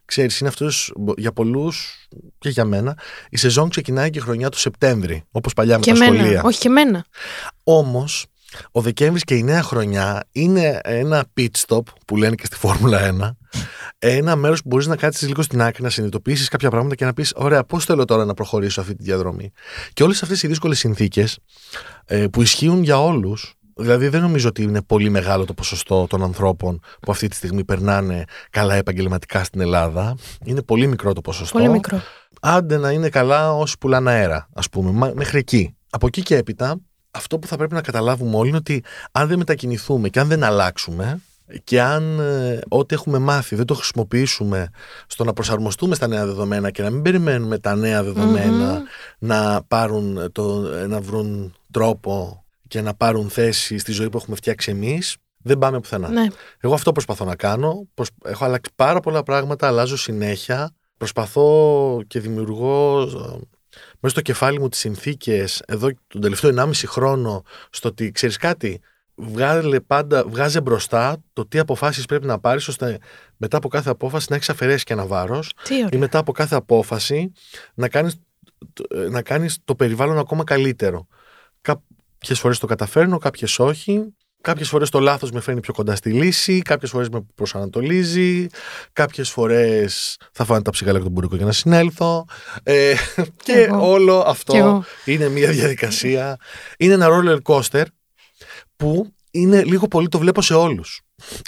[0.05, 2.07] ξέρεις, είναι αυτός για πολλούς
[2.39, 2.99] και για μένα,
[3.31, 6.19] η σεζόν ξεκινάει και η χρονιά του Σεπτέμβρη, όπως παλιά με Και τα εμένα.
[6.19, 6.43] σχολεία.
[6.43, 7.05] Όχι και εμένα.
[7.65, 8.27] Όμως,
[8.73, 13.15] ο Δεκέμβρης και η νέα χρονιά είναι ένα pit stop που λένε και στη Φόρμουλα
[13.21, 13.37] 1.
[13.99, 17.13] Ένα μέρος που μπορείς να κάτσεις λίγο στην άκρη, να συνειδητοποιήσεις κάποια πράγματα και να
[17.13, 19.53] πεις: Ωραία, πώς θέλω τώρα να προχωρήσω αυτή τη διαδρομή.
[19.93, 21.39] Και όλες αυτές οι δύσκολες συνθήκες
[22.05, 23.55] ε, που ισχύουν για όλους.
[23.77, 27.65] Δηλαδή, δεν νομίζω ότι είναι πολύ μεγάλο το ποσοστό των ανθρώπων που αυτή τη στιγμή
[27.65, 30.17] περνάνε καλά επαγγελματικά στην Ελλάδα.
[30.45, 31.59] Είναι πολύ μικρό το ποσοστό.
[31.59, 32.01] Πολύ μικρό.
[32.41, 35.77] Άντε να είναι καλά όσοι πουλάνε αέρα, ας πούμε, μα- μέχρι εκεί.
[35.91, 36.77] Από εκεί και έπειτα,
[37.15, 40.45] αυτό που θα πρέπει να καταλάβουμε όλοι είναι ότι αν δεν μετακινηθούμε και αν δεν
[40.45, 41.21] αλλάξουμε
[41.65, 44.71] και αν ε, ό,τι έχουμε μάθει δεν το χρησιμοποιήσουμε
[45.07, 48.83] στο να προσαρμοστούμε στα νέα δεδομένα και να μην περιμένουμε τα νέα δεδομένα Μμμ.
[49.19, 54.37] να πάρουν το, ε, να βρουν τρόπο και να πάρουν θέση στη ζωή που έχουμε
[54.37, 56.09] φτιάξει εμείς, δεν πάμε πουθενά.
[56.09, 56.27] Ναι.
[56.61, 57.87] Εγώ αυτό προσπαθώ να κάνω.
[57.95, 60.71] Προσ- Έχω αλλάξει πάρα πολλά πράγματα, αλλάζω συνέχεια.
[60.97, 63.39] Προσπαθώ και δημιουργώ ε,
[64.05, 68.81] μέσα στο κεφάλι μου τις συνθήκες εδώ τον τελευταίο 1,5 χρόνο στο ότι ξέρεις κάτι,
[69.15, 72.99] βγάλε πάντα, βγάζε μπροστά το τι αποφάσεις πρέπει να πάρεις ώστε
[73.37, 75.99] μετά από κάθε απόφαση να έχεις αφαιρέσεις και ένα βάρος Τι ή ωραία.
[76.01, 77.33] μετά από κάθε απόφαση
[77.75, 78.17] να κάνεις,
[78.73, 81.07] το- να κάνεις το περιβάλλον ακόμα καλύτερο.
[81.61, 84.15] Κάποιες φορές το καταφέρνω, κάποιες όχι.
[84.43, 88.47] Κάποιες φορές το λάθος με φέρνει πιο κοντά στη λύση, κάποιες φορές με προσανατολίζει,
[88.93, 92.25] κάποιες φορές θα φάνε τα ψυγάλια και τον μπουρίκο για να συνέλθω.
[92.63, 92.95] Ε,
[93.45, 93.91] και εγώ.
[93.91, 94.85] όλο αυτό Κι εγώ.
[95.05, 96.37] είναι μια διαδικασία.
[96.79, 97.85] Είναι ένα roller coaster
[98.77, 101.01] που είναι λίγο πολύ το βλέπω σε όλους.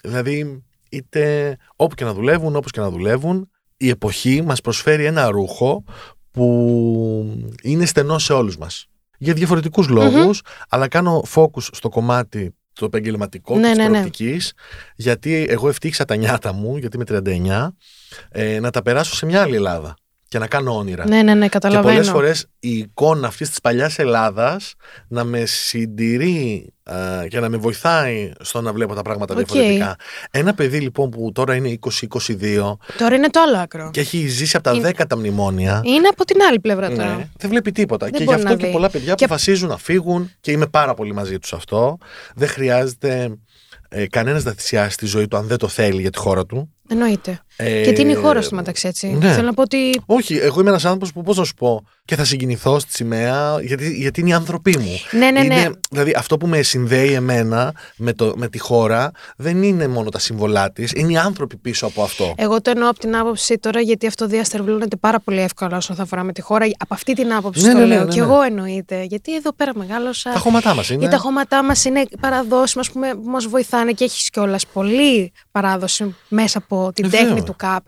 [0.02, 5.30] Δηλαδή, είτε όπου και να δουλεύουν, όπως και να δουλεύουν, η εποχή μας προσφέρει ένα
[5.30, 5.84] ρούχο
[6.30, 8.86] που είναι στενό σε όλους μας.
[9.18, 13.90] Για διαφορετικούς λόγους, αλλά κάνω focus στο κομμάτι το επαγγελματικό Ναι, της ναι, ναι.
[13.90, 14.52] προοπτικής,
[14.96, 17.74] γιατί εγώ ευτύχησα τα νιάτα μου, γιατί είμαι 39,
[18.30, 19.94] ε, να τα περάσω σε μια άλλη Ελλάδα
[20.34, 21.08] και να κάνω όνειρα.
[21.08, 21.92] Ναι, ναι, ναι, Και καταλαβαίνω.
[21.92, 24.74] πολλές φορές η εικόνα αυτής της παλιάς Ελλάδας
[25.08, 26.72] να με συντηρεί
[27.22, 29.38] ε, και να με βοηθάει στο να βλέπω τα πράγματα Οκ.
[29.40, 29.96] διαφορετικά.
[30.30, 33.90] Ένα παιδί λοιπόν που τώρα είναι 20-22 Τώρα είναι το άλλο άκρο.
[33.92, 35.82] και έχει ζήσει από τα Είναι- 10 τα μνημόνια.
[35.84, 37.16] Είναι από την άλλη πλευρά τώρα.
[37.16, 38.04] Ναι, δεν βλέπει τίποτα.
[38.04, 38.72] Δεν και γι' μπορεί αυτό να και δει.
[38.72, 41.98] πολλά παιδιά Και- αποφασίζουν να φύγουν και είμαι πάρα πολύ μαζί τους αυτό.
[42.34, 43.38] Δεν χρειάζεται
[43.88, 46.73] ε, κανένας να θυσιάσει τη ζωή του αν δεν το θέλει για τη χώρα του.
[46.94, 47.38] Εννοείται.
[47.56, 49.06] Ε, Και τι είναι η χώρα στο μεταξύ, έτσι.
[49.06, 49.32] ναι.
[49.32, 50.00] Θέλω να πω ότι.
[50.06, 53.56] Όχι, εγώ είμαι ένας άνθρωπος που πώς να σου πω και θα συγκινηθώ στη σημαία
[53.62, 55.00] γιατί, γιατί είναι οι άνθρωποι μου.
[55.10, 55.54] Ναι, ναι, ναι.
[55.54, 60.08] Είναι, δηλαδή αυτό που με συνδέει εμένα με, το, με τη χώρα δεν είναι μόνο
[60.10, 62.34] τα συμβολά της, είναι οι άνθρωποι πίσω από αυτό.
[62.36, 66.22] Εγώ το εννοώ από την άποψη τώρα, γιατί αυτό διαστερβλώνεται πάρα πολύ εύκολα όσον αφορά
[66.22, 66.66] με τη χώρα.
[66.78, 68.04] Από αυτή την άποψη Ναι, το ναι, ναι, λέω.
[68.04, 68.26] ναι, Και ναι.
[68.26, 69.02] εγώ εννοείται.
[69.02, 70.32] Γιατί εδώ πέρα μεγάλωσα.
[70.32, 70.98] τα χώματά μας είναι.
[70.98, 75.32] Γιατί τα χώματά μας είναι παραδόσιμα, ας πούμε, που μας βοηθάνε και έχεις κιόλας πολύ
[75.50, 77.28] παράδοση μέσα από την Βεβαίως.
[77.28, 77.84] τέχνη του ΚΑΠ.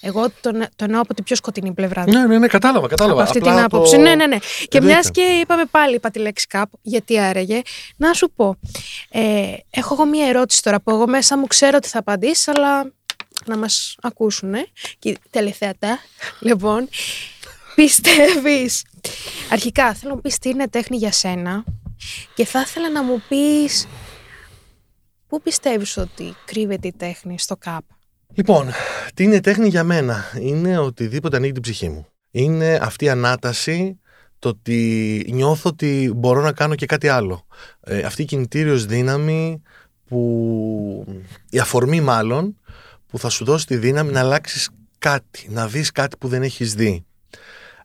[0.00, 2.04] Εγώ το, το εννοώ από την πιο σκοτεινή πλευρά.
[2.08, 3.20] Ναι, ναι, ναι, κατάλαβα, κατάλαβα.
[3.20, 3.96] Από αυτή Απλά την το- άποψη.
[3.96, 4.36] Ναι, ναι, ναι.
[4.68, 5.10] Και μιας Εννοείται.
[5.10, 7.60] και είπαμε πάλι, είπα τη λέξη ΚΑΠ, γιατί άραγε,
[7.96, 8.56] να σου πω.
[9.10, 12.92] Ε, έχω εγώ μια ερώτηση τώρα που εγώ μέσα μου ξέρω ότι θα απαντήσεις, αλλά
[13.46, 14.54] να μας ακούσουν.
[14.54, 14.66] Ε.
[14.98, 15.98] Και τελεθέατα.
[16.40, 16.88] Λοιπόν,
[17.74, 18.82] πιστεύεις.
[19.52, 21.64] Αρχικά θέλω να μου πεις τι είναι τέχνη για σένα
[22.34, 23.86] και θα ήθελα να μου πεις
[25.28, 27.82] πού πιστεύεις ότι κρύβεται η τέχνη στο ΚΑΠ;
[28.38, 28.70] Λοιπόν,
[29.14, 32.06] τι είναι τέχνη για μένα; Είναι οτιδήποτε ανοίγει την ψυχή μου.
[32.30, 33.98] Είναι αυτή η ανάταση,
[34.38, 37.46] το ότι νιώθω ότι μπορώ να κάνω και κάτι άλλο.
[37.80, 39.62] Ε, αυτή η κινητήριος δύναμη
[40.06, 41.22] που...
[41.50, 42.60] η αφορμή μάλλον
[43.06, 46.74] που θα σου δώσει τη δύναμη να αλλάξεις κάτι, να δεις κάτι που δεν έχεις
[46.74, 47.04] δει.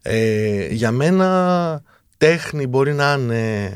[0.01, 1.81] Ε, για μένα
[2.17, 3.71] τέχνη μπορεί να είναι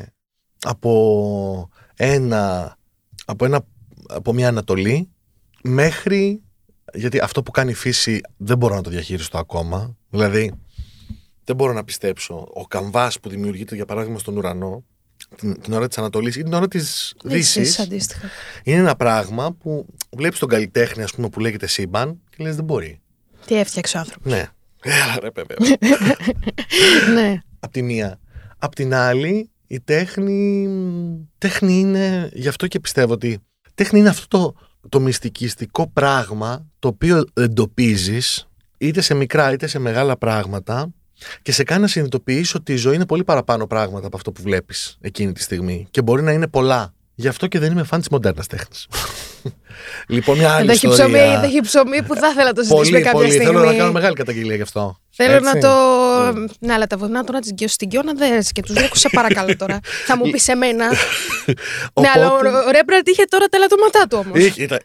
[0.60, 2.76] από ένα,
[3.24, 3.64] από ένα
[4.08, 5.08] από μια Ανατολή
[5.62, 6.42] μέχρι
[6.94, 10.52] γιατί αυτό που κάνει η φύση δεν μπορώ να το διαχειριστώ ακόμα δηλαδή
[11.44, 14.84] δεν μπορώ να πιστέψω ο καμβάς που δημιουργείται για παράδειγμα στον ουρανό
[15.36, 18.28] την, την ώρα της Ανατολής ή την ώρα της Δύσης Εσείς αντίστοιχα.
[18.62, 22.64] είναι ένα πράγμα που βλέπεις τον καλλιτέχνη ας πούμε που λέγεται σύμπαν και λες δεν
[22.64, 23.00] μπορεί
[23.46, 24.32] Τι έφτιαξε ο άνθρωπος.
[24.32, 24.48] ναι
[24.82, 25.54] Έλα ρε παιδί
[27.14, 27.38] ναι.
[27.60, 28.18] Απ' τη μία.
[28.58, 30.68] Απ' την άλλη, η τέχνη,
[31.38, 33.38] τέχνη είναι, γι' αυτό και πιστεύω ότι
[33.74, 34.54] τέχνη είναι αυτό το,
[34.88, 40.92] το μυστικιστικό πράγμα το οποίο εντοπίζεις είτε σε μικρά είτε σε μεγάλα πράγματα
[41.42, 44.42] και σε κάνει να συνειδητοποιήσει ότι η ζωή είναι πολύ παραπάνω πράγματα από αυτό που
[44.42, 45.86] βλέπεις εκείνη τη στιγμή.
[45.90, 46.92] Και μπορεί να είναι πολλά.
[47.20, 48.86] Γι' αυτό και δεν είμαι φαν της μοντέρνας τέχνης.
[50.14, 51.16] λοιπόν, μια άλλη Δεν έχει ιστορία.
[51.18, 53.30] ψωμί, δεν έχει ψωμί που θα ήθελα να το συζητήσουμε Πολύ, κάποια πολύ.
[53.30, 53.46] στιγμή.
[53.46, 54.98] Θέλω να κάνω μεγάλη καταγγελία γι' αυτό.
[55.10, 55.44] Θέλω Έτσι.
[55.54, 55.68] να το.
[56.58, 59.56] Ναι, αλλά τα βουνά τώρα της γκαίου στην Κιώνα δεν και τους λέω σε παρακαλώ
[59.56, 59.80] τώρα.
[60.06, 60.86] θα μου πεις εμένα.
[62.00, 64.38] ναι, αλλά ο, Οπότε- ο Ρέμπραντ είχε τώρα τα ελαττώματά του όμως.
[64.46, 64.78] Είχε, ήταν.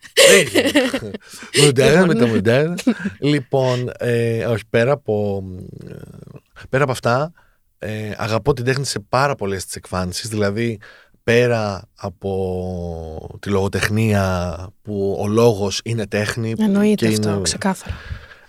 [0.43, 0.71] είχε.
[1.63, 2.75] Μοντέρνα με τα μοντέρνα.
[3.19, 5.43] Λοιπόν, ε, όχι, πέρα από,
[5.89, 5.93] ε,
[6.69, 7.31] πέρα από αυτά,
[7.77, 10.29] ε, αγαπώ την τέχνη σε πάρα πολλές τις εκφάνσεις.
[10.29, 10.79] Δηλαδή,
[11.23, 17.95] πέρα από τη λογοτεχνία που ο λόγος είναι τέχνη Εννοείται και αυτό, είναι ξεκάθαρα.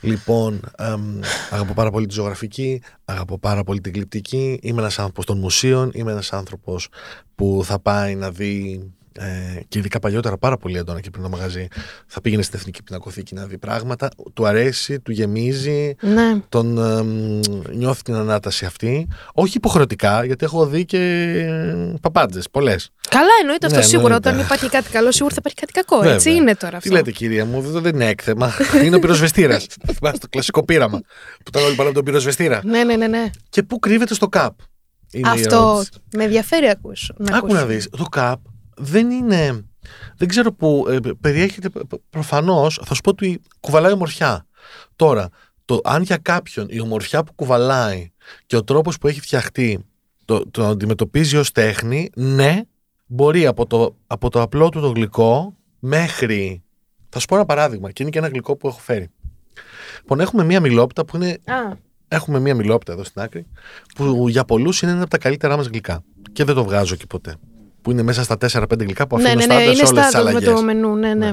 [0.00, 4.58] Λοιπόν, εμ, αγαπώ πάρα πολύ τη ζωγραφική, αγαπώ πάρα πολύ την κλειπτική.
[4.62, 6.88] Είμαι ένας άνθρωπος των μουσείων, είμαι ένας άνθρωπος
[7.34, 8.82] που θα πάει να δει
[9.18, 11.66] ε, και ειδικά παλιότερα πάρα πολύ έντονα και πριν το μαγαζί
[12.06, 14.08] θα πήγαινε στην Εθνική Πινακοθήκη να δει πράγματα.
[14.34, 16.38] Του αρέσει, του γεμίζει, Ναι.
[16.48, 17.40] τον εμ,
[17.76, 19.08] νιώθει την ανάταση αυτή.
[19.34, 22.90] Όχι υποχρεωτικά, γιατί έχω δει και ε, παπάντζες, πολλές.
[23.08, 24.06] Καλά, εννοείται αυτό Ναι, σίγουρα.
[24.14, 24.28] εννοείται.
[24.28, 25.96] Όταν υπάρχει κάτι καλό, σίγουρα θα υπάρχει κάτι κακό.
[25.98, 26.14] Βέβαια.
[26.14, 26.88] Έτσι είναι τώρα αυτό.
[26.88, 28.52] Τι λέτε, κυρία μου, αυτό δεν είναι έκθεμα.
[28.84, 29.66] είναι ο πυροσβεστήρας.
[29.92, 30.98] Θυμάστε το κλασικό πείραμα.
[31.36, 32.60] Που ήταν όλοι πάνω από τον πυροσβεστήρα.
[32.64, 33.06] Ναι, ναι, ναι.
[33.06, 33.30] ναι.
[33.48, 34.58] Και πού κρύβεται στο ΚΑΠ.
[35.12, 35.90] Είναι η Αυτό ερώτηση.
[36.16, 37.66] με ενδιαφέρει ακούς, να Άκου να ακούσω.
[37.74, 38.38] δεις, το ΚΑΠ
[38.76, 39.64] δεν είναι,
[40.16, 44.46] δεν ξέρω που ε, περιέχεται π- προφανώς, θα σου πω ότι κουβαλάει ομορφιά.
[44.96, 45.28] Τώρα,
[45.64, 48.10] το, αν για κάποιον η ομορφιά που κουβαλάει
[48.46, 49.84] και ο τρόπος που έχει φτιαχτεί
[50.24, 52.62] το, το αντιμετωπίζει ως τέχνη, ναι,
[53.06, 56.62] μπορεί από το, από το απλό του το γλυκό μέχρι,
[57.08, 59.08] θα σου πω ένα παράδειγμα και είναι και ένα γλυκό που έχω φέρει.
[59.98, 61.76] Λοιπόν, έχουμε μία μιλόπιτα που είναι Α,
[62.08, 63.46] Έχουμε μία μιλόπιτα εδώ στην άκρη,
[63.94, 66.04] που για πολλούς είναι ένα από τα καλύτερά μας γλυκά.
[66.32, 67.36] Και δεν το βγάζω και ποτέ.
[67.84, 70.02] Που είναι μέσα στα 4-5 γλυκά που ναι, αφήνω ναι, ναι, στάνταρ είναι σε όλες
[70.04, 70.54] τις στάνταρ με αλλαγές.
[70.54, 71.26] το μενού, ναι, ναι.
[71.26, 71.32] Ναι.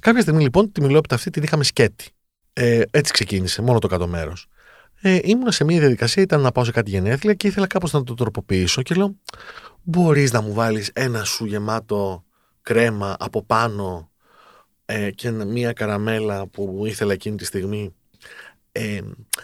[0.00, 2.10] Κάποια στιγμή λοιπόν τη μιλόπιτα αυτή την είχαμε σκέτη.
[2.52, 4.46] Ε, έτσι ξεκίνησε, μόνο το κάτω μέρος.
[5.00, 8.04] Ε, ήμουνα σε μια διαδικασία, ήταν να πάω σε κάτι γενέθλια και ήθελα κάπως να
[8.04, 9.16] το τροποποιήσω και λέω
[9.82, 12.24] μπορείς να μου βάλεις ένα σου γεμάτο
[12.62, 14.10] κρέμα από πάνω
[14.84, 17.94] ε, και μια καραμέλα που ήθελα εκείνη τη στιγμή
[18.72, 19.00] ε,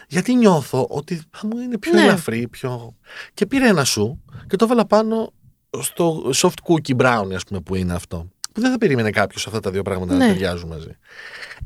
[0.08, 2.02] γιατί νιώθω ότι θα μου είναι πιο Ναι.
[2.02, 2.96] ελαφρύ πιο...
[3.34, 5.32] και πήρε ένα σου και το έβαλα πάνω
[5.80, 9.60] στο soft cookie brownie ας πούμε που είναι αυτό που δεν θα περίμενε κάποιος αυτά
[9.60, 10.32] τα δύο πράγματα να Ναι.
[10.32, 10.96] ταιριάζουν μαζί.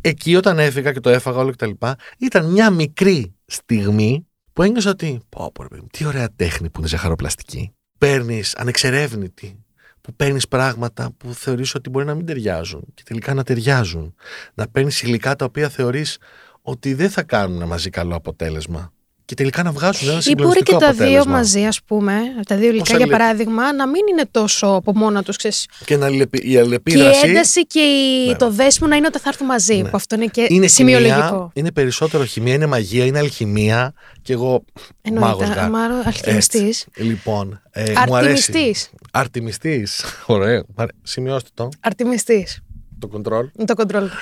[0.00, 4.62] Εκεί όταν έφυγα και το έφαγα όλο και τα λοιπά, ήταν μια μικρή στιγμή που
[4.62, 5.20] ένιωσα ότι.
[5.28, 7.72] Πω, πω, ρε παιδί μου, τι ωραία τέχνη που είναι ζαχαροπλαστική.
[7.98, 9.64] Παίρνεις ανεξερεύνητη,
[10.00, 14.14] που παίρνεις πράγματα που θεωρείς ότι μπορεί να μην ταιριάζουν και τελικά να ταιριάζουν.
[14.54, 16.18] Να παίρνεις υλικά τα οποία θεωρείς
[16.62, 18.92] ότι δεν θα κάνουν μαζί καλό αποτέλεσμα.
[19.28, 21.32] Και τελικά να βγάζουν ένα Ή μπορεί και συγκλονιστικό τα δύο αποτέλεσμα.
[21.32, 22.12] μαζί, ας πούμε,
[22.46, 25.68] τα δύο υλικά για αλληλε- παράδειγμα, να μην είναι τόσο από μόνα τους, ξέρεις.
[25.84, 27.28] Και να αλληλεπι- η Και η αλληλεπίδραση.
[27.28, 28.26] ένταση και η...
[28.28, 28.36] Ναι.
[28.36, 29.74] το δέσιμο να είναι ότι θα έρθουν μαζί.
[29.76, 29.82] Ναι.
[29.88, 31.20] Που αυτό είναι και είναι σημειολογικό.
[31.26, 34.64] χημεία, είναι περισσότερο χημεία, είναι μαγεία, είναι αλχημία και εγώ
[35.12, 35.60] μάγος Εννοείται.
[35.60, 35.68] γα.
[35.68, 36.86] Μάρο, αλχημιστής.
[36.86, 37.02] Έτσι.
[37.02, 38.50] Λοιπόν, ε, μου αρέσει.
[38.50, 38.90] Αρτιμιστής.
[39.10, 40.04] Αρτιμιστής.
[40.26, 40.62] Ωραίο.
[40.76, 42.60] Μ' αρέ- Σημειώστε το, Αρτιμιστής.
[42.98, 43.64] το control.
[43.66, 44.08] Το κοντρόλ.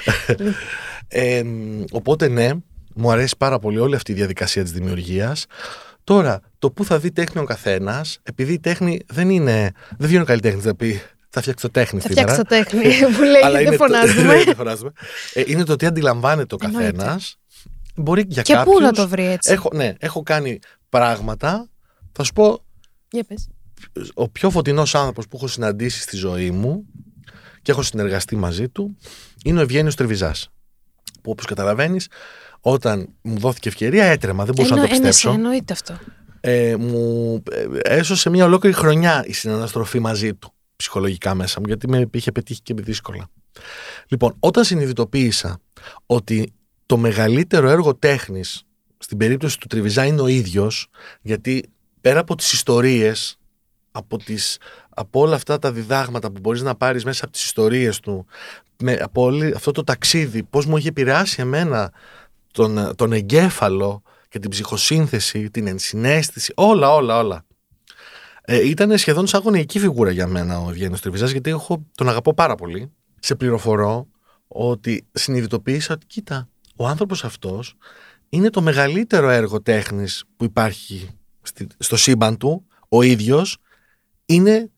[1.09, 2.51] Ε, μ, οπότε ναι,
[2.97, 5.47] μου αρέσει πάρα πολύ όλη αυτή η διαδικασία της δημιουργίας.
[6.05, 9.73] Τώρα, το που θα δει τέχνη ο καθένας, επειδή η τέχνη δεν είναι.
[9.99, 12.33] Δεν βγαίνει ο καλλιτέχνης να πει θα φτιάξω τέχνη Θα σήμερα.
[12.33, 14.35] φτιάξει το τέχνη που λέει Αλλά δεν είναι το- φωνάζουμε.
[14.35, 14.93] Ναι, δεν φωνάζουμε.
[15.35, 16.93] Ε, είναι το τι αντιλαμβάνεται ο Εννοείται.
[16.93, 17.37] καθένας.
[17.97, 19.53] Μπορεί για Και κάποιους, πού να το βρει έτσι.
[19.53, 21.69] Έχω, ναι, έχω κάνει πράγματα.
[22.13, 22.65] Θα σου πω,
[23.11, 23.49] Για πες.
[24.15, 26.85] ο πιο φωτεινός άνθρωπος που έχω συναντήσει στη ζωή μου
[27.63, 28.97] και έχω συνεργαστεί μαζί του
[29.45, 30.49] είναι ο Ευγένιος Τρεβιζάς.
[31.23, 32.09] Που όπως καταλαβαίνεις,
[32.61, 35.41] όταν μου δόθηκε ευκαιρία έτρεμα, δεν μπορούσα να το Εννο- εννοείται, πιστέψω.
[35.41, 35.99] Εννοείται αυτό.
[36.41, 37.67] Ε, μου ε,
[37.97, 42.61] έσωσε μια ολόκληρη χρονιά η συναναστροφή μαζί του ψυχολογικά μέσα μου γιατί με είχε πετύχει
[42.61, 43.29] και δύσκολα.
[44.09, 45.61] Λοιπόν, όταν συνειδητοποίησα
[46.07, 46.53] ότι
[46.87, 48.63] το μεγαλύτερο έργο τέχνης
[48.99, 50.89] στην περίπτωση του Τριβιζά είναι ο ίδιος
[51.23, 51.65] γιατί
[52.01, 53.39] πέρα από τις ιστορίες
[53.97, 58.01] από, τις, από όλα αυτά τα διδάγματα που μπορείς να πάρεις μέσα από τις ιστορίες
[58.01, 58.27] του
[58.79, 61.93] με, από όλη, αυτό το ταξίδι πώς μου έχει επηρεάσει εμένα
[62.57, 67.45] τον, τον εγκέφαλο και την ψυχοσύνθεση, την ενσυναίσθηση, όλα, όλα, όλα.
[68.43, 72.35] Ε, ήταν σχεδόν σαν γονεϊκή φιγούρα για μένα ο Ευγένιος Τριβιζάς γιατί έχω, τον αγαπώ
[72.35, 72.93] πάρα πολύ.
[73.21, 74.07] Σε πληροφορώ
[74.49, 77.75] ότι συνειδητοποίησα ότι κοίτα, ο άνθρωπος αυτός
[78.29, 81.09] είναι το μεγαλύτερο έργο τέχνης που υπάρχει
[81.43, 83.57] στη- στο σύμπαν του, ο ίδιος
[84.27, 84.71] είναι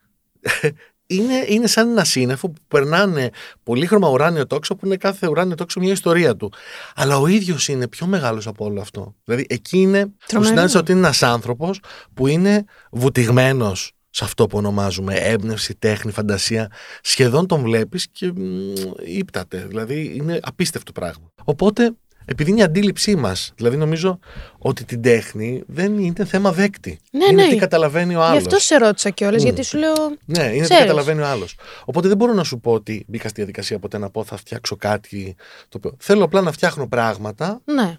[1.11, 3.31] είναι, είναι σαν ένα σύννεφο που περνάνε
[3.63, 6.53] πολύχρωμα ουράνιο τόξο που είναι κάθε ουράνιο τόξο μια ιστορία του.
[6.95, 9.15] Αλλά ο ίδιος είναι πιο μεγάλος από όλο αυτό.
[9.25, 10.51] Δηλαδή εκεί είναι που Τρομερό.
[10.51, 11.81] συνάντησα ότι είναι ένας άνθρωπος
[12.15, 16.71] που είναι βουτυγμένος σε αυτό που ονομάζουμε έμπνευση, τέχνη, φαντασία.
[17.03, 18.73] Σχεδόν τον βλέπεις και μ,
[19.05, 19.65] ύπταται.
[19.69, 21.33] Δηλαδή είναι απίστευτο πράγμα.
[21.45, 21.93] Οπότε
[22.31, 24.19] επειδή είναι η αντίληψή μας, δηλαδή νομίζω
[24.59, 26.99] ότι την τέχνη δεν είναι θέμα δέκτη.
[27.11, 27.49] Ναι, είναι ναι.
[27.49, 28.33] τι καταλαβαίνει ο άλλος.
[28.41, 29.95] Γι' αυτό σε ρώτησα κιόλας, γιατί σου λέω.
[30.25, 30.83] Ναι, είναι τι Ξέρεις.
[30.83, 31.57] καταλαβαίνει ο άλλος.
[31.85, 34.77] Οπότε δεν μπορώ να σου πω ότι μπήκα στη διαδικασία ποτέ να πω θα φτιάξω
[34.77, 35.35] κάτι.
[35.69, 35.97] Το οποίο...
[35.99, 37.97] Θέλω απλά να φτιάχνω πράγματα Ναι.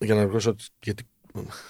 [0.00, 0.64] για να ρωτήσω ότι.
[0.82, 1.06] Γιατί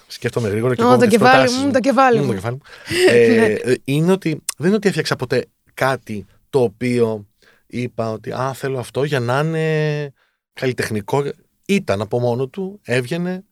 [0.07, 2.27] σκέφτομαι γρήγορα και Ω, κόβω το τις κεφάλι προτάσεις μου, το κεφάλι Μ, μου.
[2.29, 2.63] το κεφάλι μου.
[3.11, 3.45] ε, Ναι.
[3.45, 7.27] ε, είναι ότι δεν είναι ότι έφτιαξα ποτέ κάτι το οποίο
[7.67, 10.13] είπα ότι α, θέλω αυτό για να είναι
[10.53, 11.25] καλλιτεχνικό.
[11.67, 13.45] Ήταν από μόνο του, έβγαινε.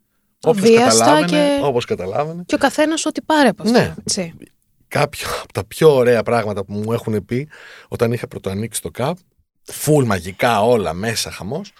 [0.42, 2.42] Όποιος Αβίαστα καταλάβαινε, και- όπως καταλάβαινε.
[2.46, 3.78] Και ο καθένας ό,τι πάρει από αυτό.
[3.78, 3.94] Ναι.
[4.04, 4.34] έτσι.
[4.88, 7.48] κάποιο από τα πιο ωραία πράγματα που μου έχουν πει
[7.88, 9.16] όταν είχα πρωτοανοίξει το ΚΑΠ,
[9.62, 11.72] φουλ μαγικά όλα μέσα χαμός,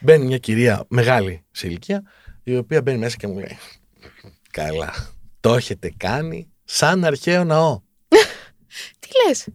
[0.00, 2.02] μπαίνει μια κυρία μεγάλη σε ηλικία,
[2.42, 3.58] η οποία μπαίνει μέσα και μου λέει
[4.50, 4.92] «Καλά,
[5.40, 7.80] το έχετε κάνει σαν αρχαίο ναό».
[8.98, 9.46] Τι λες;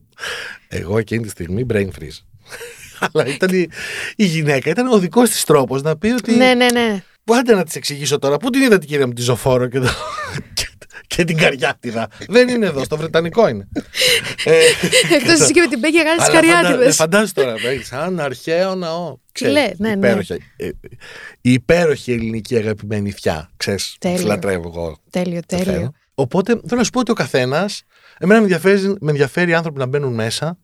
[0.68, 2.20] Εγώ εκείνη τη στιγμή brain freeze.
[3.14, 3.68] Αλλά ήταν η,
[4.16, 7.04] η γυναίκα, ήταν ο δικός της τρόπος να πει ότι Ναι, ναι, ναι.
[7.32, 8.38] Άντε να της εξηγήσω τώρα.
[8.38, 9.88] Πού την είδα την κυρία μου τη Ζωφόρο και, το...
[10.54, 10.68] και,
[11.08, 12.08] και την Καριάτιδα.
[12.28, 13.68] Δεν είναι εδώ, στο Βρετανικό είναι.
[14.44, 14.58] ε,
[15.16, 16.72] Εκτός εσύ και με την Πέγγια γάλα αλλά τη Καριάτιδε.
[16.78, 19.18] φαντα- Φαντάζεσαι τώρα, παιδί, σαν αρχαίο ναό.
[19.32, 19.96] Ξέρεις, λέει, ναι, ναι.
[20.08, 20.68] υπέροχη, ε,
[21.42, 23.50] η υπέροχη ελληνική αγαπημένη θιά.
[23.58, 24.18] Ξέρεις, Τέλειο.
[24.18, 24.98] τη λατρεύω εγώ.
[25.10, 25.74] Τέλειο, το τέλειο.
[25.74, 25.92] θέλω.
[26.16, 27.84] Οπότε θέλω να σου πω ότι ο καθένας,
[28.18, 30.58] εμένα με ενδιαφέρει, με ενδιαφέρει οι άνθρωποι να μπαίνουν μέσα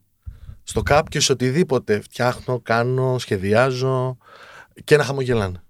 [0.68, 4.16] στο κάπ και σε οτιδήποτε φτιάχνω, κάνω, σχεδιάζω
[4.84, 5.60] και να χαμογελάνε.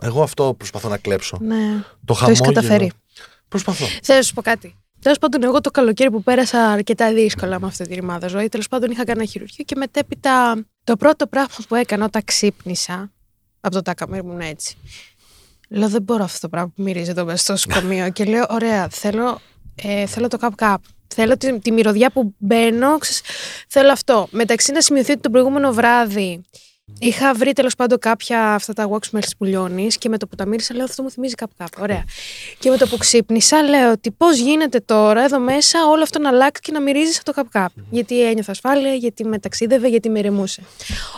[0.00, 1.38] Εγώ αυτό προσπαθώ να κλέψω.
[1.40, 1.54] Ναι.
[1.54, 2.52] Το Το έχεις χαμόγελο.
[2.52, 2.92] καταφέρει.
[3.48, 3.84] Προσπαθώ.
[4.02, 4.76] Θέλω να σου πω κάτι.
[5.00, 8.68] Τέλος πάντων, εγώ το καλοκαίρι που πέρασα αρκετά δύσκολα με αυτή τη ρημάδα ζωή, τέλος
[8.68, 13.12] πάντων είχα κάνει ένα χειρουργείο και μετέπειτα το πρώτο πράγμα που έκανα όταν ξύπνησα
[13.60, 14.76] από το τάκα μου ήμουν έτσι.
[15.68, 18.88] Λέω δεν μπορώ αυτό το πράγμα που μυρίζει εδώ μέσα στο σκομείο και λέω ωραία,
[18.88, 19.40] θέλω,
[19.74, 20.76] ε, θέλω το cup cup.
[21.12, 23.22] Θέλω τη, τη μυρωδιά που μπαίνω, ξέρεις,
[23.68, 24.28] θέλω αυτό.
[24.30, 26.42] Μεταξύ να σημειωθεί ότι το προηγούμενο βράδυ
[26.98, 30.36] Είχα βρει τέλος πάντων κάποια αυτά τα wax melts που λιώνει και με το που
[30.36, 31.78] τα μύρισα λέω αυτό μου θυμίζει κάπου κάπου.
[31.80, 32.04] Ωραία.
[32.58, 36.28] Και με το που ξύπνησα λέω ότι πώς γίνεται τώρα εδώ μέσα όλο αυτό να
[36.28, 37.86] αλλάξει και να μυρίζεις αυτό κάπου κάπου.
[37.90, 40.62] Γιατί ένιωθα ασφάλεια, γιατί με ταξίδευε, γιατί με ρεμούσε.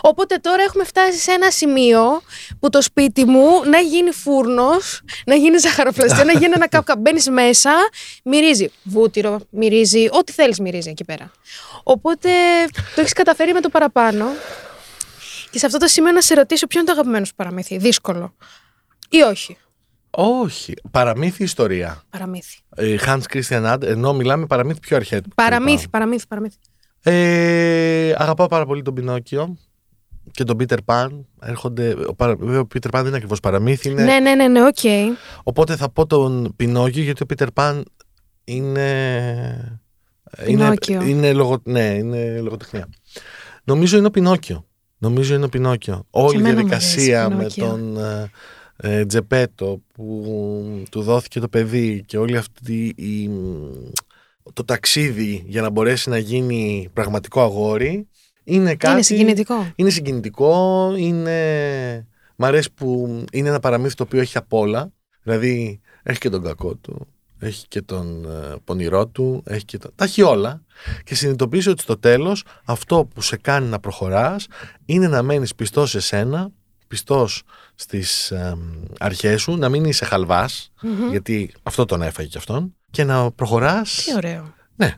[0.01, 2.21] Οπότε τώρα έχουμε φτάσει σε ένα σημείο
[2.59, 7.01] που το σπίτι μου να γίνει φούρνος, να γίνει ζαχαροπλαστεία, να γίνει ένα κάπου κάπου.
[7.01, 7.71] Μπαίνεις μέσα,
[8.23, 11.31] μυρίζει βούτυρο, μυρίζει, ό,τι θέλεις μυρίζει εκεί πέρα.
[11.83, 12.29] Οπότε
[12.95, 14.25] το έχεις καταφέρει με το παραπάνω.
[15.55, 17.77] Και σε αυτό το σημείο να σε ρωτήσω ποιο είναι το αγαπημένο σου παραμύθι.
[17.77, 18.35] Δύσκολο.
[19.09, 19.57] Ή όχι;
[20.09, 20.73] Όχι.
[20.91, 22.57] Παραμύθι ιστορία; Παραμύθι.
[22.75, 25.35] Ε, Hans Christian Ad, ενώ μιλάμε παραμύθι πιο αρχαίτικο.
[25.35, 26.57] Παραμύθι, παραμύθι, παραμύθι.
[27.03, 29.57] Ε, αγαπάω πάρα πολύ τον Πινόκιο
[30.31, 31.07] και τον Peter Pan.
[31.41, 33.89] Έρχονται, ο, παρα- βέβαια, ο Peter Pan δεν είναι ακριβώς παραμύθι.
[33.89, 34.77] Είναι, Ναι, ναι, ναι, ναι, οκ.
[35.43, 37.81] Οπότε θα πω τον Πινόκιο γιατί ο Peter Pan
[38.43, 39.79] είναι.
[40.45, 41.01] Πινόκιο.
[41.01, 42.89] Είναι, είναι, λογο, ναι, είναι λογοτεχνία.
[43.63, 44.65] Νομίζω είναι ο Πινόκιο.
[45.05, 46.05] Νομίζω είναι ο Πινόκιο.
[46.09, 47.67] Όλη η εμένα μου διαδικασία αρέσει με Πινόκιο.
[47.67, 48.31] τον ε,
[48.77, 53.29] ε, Τζεπέτο που του δόθηκε το παιδί και όλη αυτή η,
[54.53, 58.07] το ταξίδι για να μπορέσει να γίνει πραγματικό αγόρι
[58.43, 58.93] είναι κάτι...
[58.93, 59.71] Είναι συγκινητικό.
[59.75, 62.07] Είναι συγκινητικό, είναι...
[62.35, 64.91] Μ' αρέσει που είναι ένα παραμύθι το οποίο έχει απ' όλα.
[65.23, 67.07] Δηλαδή, έχει και τον κακό του,
[67.45, 69.91] έχει και τον ε, πονηρό του, έχει και τον...
[69.95, 70.63] Τα έχει όλα.
[71.03, 74.47] Και συνειδητοποιήσει ότι στο τέλος αυτό που σε κάνει να προχωράς
[74.85, 76.49] είναι να μένεις πιστός σε σένα,
[76.87, 77.43] πιστός
[77.75, 78.57] στις ε,
[78.99, 81.09] αρχές σου, να μην είσαι χαλβάς, Μμμ.
[81.09, 84.03] γιατί αυτό τον έφαγε κι αυτόν, και να προχωράς...
[84.05, 84.53] Τι ωραίο.
[84.75, 84.95] Ναι,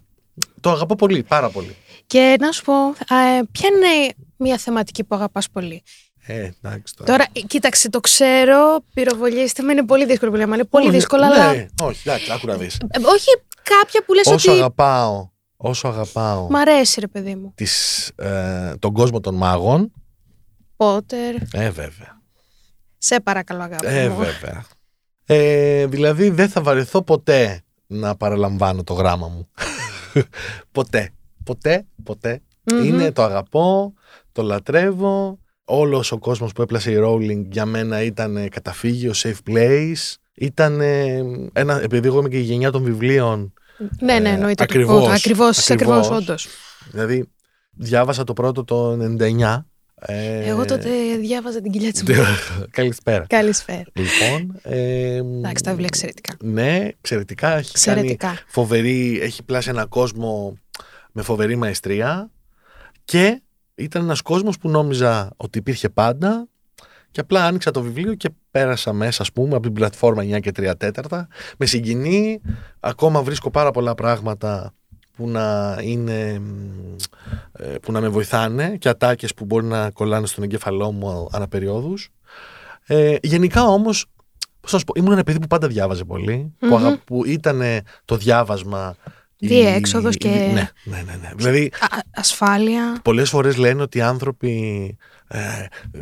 [0.60, 1.76] το αγαπώ πολύ, πάρα πολύ.
[2.08, 5.84] Και να σου πω, α, ε, ποια είναι μια θεματική που αγαπάς πολύ;
[6.30, 7.12] Ε, εντάξει τώρα.
[7.12, 10.56] Τώρα, ε, κοίταξε, το ξέρω, πυροβολίστε με, είναι πολύ δύσκολο που λέμε.
[10.56, 11.66] Είναι πολύ Όχι, δύσκολο, ναι, αλλά.
[11.82, 12.76] όχι, εντάξει, άκου να δεις.
[12.76, 13.28] Ε, όχι
[13.64, 14.60] κάποια που λες όσο ότι.
[14.60, 17.52] αγαπάω, όσο αγαπάω Μ' αρέσει, ρε παιδί μου.
[17.56, 19.92] τις, ε, τον κόσμο των μάγων,
[20.76, 21.36] Πότερ.
[21.52, 22.22] ε βέβαια,
[22.98, 23.86] Σε παρακαλώ, αγάπη.
[23.88, 24.16] ε μου.
[24.16, 24.66] βέβαια.
[25.26, 29.50] Ε, δηλαδή δεν θα βαρεθώ ποτέ να παραλαμβάνω το γράμμα μου.
[30.72, 31.10] ποτέ,
[31.44, 32.42] ποτέ, ποτέ.
[32.64, 32.84] Μμμ.
[32.84, 33.94] Είναι το αγαπώ,
[34.32, 35.40] το λατρεύω.
[35.70, 40.14] Όλος ο κόσμος που έπλασε η Rowling για μένα ήταν καταφύγιο, safe place.
[40.34, 40.82] Ήταν
[41.54, 43.54] ένα, επειδή εγώ είμαι και η γενιά των βιβλίων,
[44.00, 44.64] Ναι, ναι, Ε, εννοείται.
[44.64, 45.70] ακριβώς, Ακριβώς, ακριβώς.
[45.70, 46.48] ακριβώς, όντως.
[46.92, 47.30] δηλαδή
[47.72, 49.66] διάβασα το πρώτο το 99.
[50.00, 52.14] Ε, Εγώ τότε διάβαζα την κοιλιά της μου.
[52.72, 53.26] Καλησπέρα.
[53.30, 53.84] Καλησπέρα.
[53.94, 56.36] Λοιπόν, ε, Εντάξει, τα βιβλία εξαιρετικά.
[56.44, 57.48] Ναι, εξαιρετικά.
[57.58, 58.38] Έχει κάνει Εξαιρετικά.
[58.48, 60.58] φοβερή, έχει πλάσει ένα κόσμο
[61.12, 62.32] με φοβερή μαεστρία
[63.06, 63.42] και
[63.78, 66.48] ήταν ένας κόσμος που νόμιζα ότι υπήρχε πάντα
[67.12, 70.52] και απλά άνοιξα το βιβλίο και πέρασα μέσα, ας πούμε, από την πλατφόρμα 9 και
[70.56, 71.28] 3 τέταρτα.
[71.58, 72.42] Με συγκινεί,
[72.80, 74.74] ακόμα βρίσκω πάρα πολλά πράγματα
[75.16, 76.42] που να, είναι,
[77.52, 82.10] ε, που να με βοηθάνε και ατάκες που μπορεί να κολλάνε στον εγκέφαλό μου αναπεριόδους.
[82.86, 84.06] Ε, γενικά όμως,
[84.60, 87.62] πώς να σου πω, ήμουν ένα παιδί που πάντα διάβαζε πολύ, που, αγα, που ήταν
[88.06, 88.96] το διάβασμα
[89.40, 91.16] Διέξοδος η- και- Ναι, ναι, ναι.
[91.22, 91.30] ναι.
[91.36, 93.00] Δηλαδή, Α- ασφάλεια.
[93.04, 94.52] πολλές φορές λένε ότι οι άνθρωποι
[95.28, 95.38] ε,
[95.92, 96.00] ε,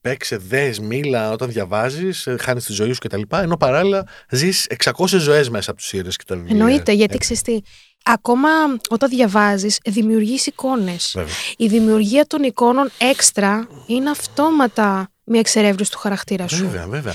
[0.00, 3.20] παίξε, δες, μίλα όταν διαβάζεις, ε, χάνεις τη ζωή σου κτλ.
[3.30, 6.56] Ενώ παράλληλα ζεις 600 ζωές μέσα από τους ήρωες και τα βιβλία.
[6.56, 7.60] Εννοείται, γιατί Ε, ξέρεις τι,
[8.02, 8.48] ακόμα
[8.88, 11.12] όταν διαβάζεις, δημιουργείς εικόνες.
[11.14, 11.34] βέβαια.
[11.56, 16.64] Η δημιουργία των εικόνων έξτρα είναι αυτόματα μια εξερεύνηση του χαρακτήρα σου.
[16.64, 17.14] Βέβαια, βέβαια.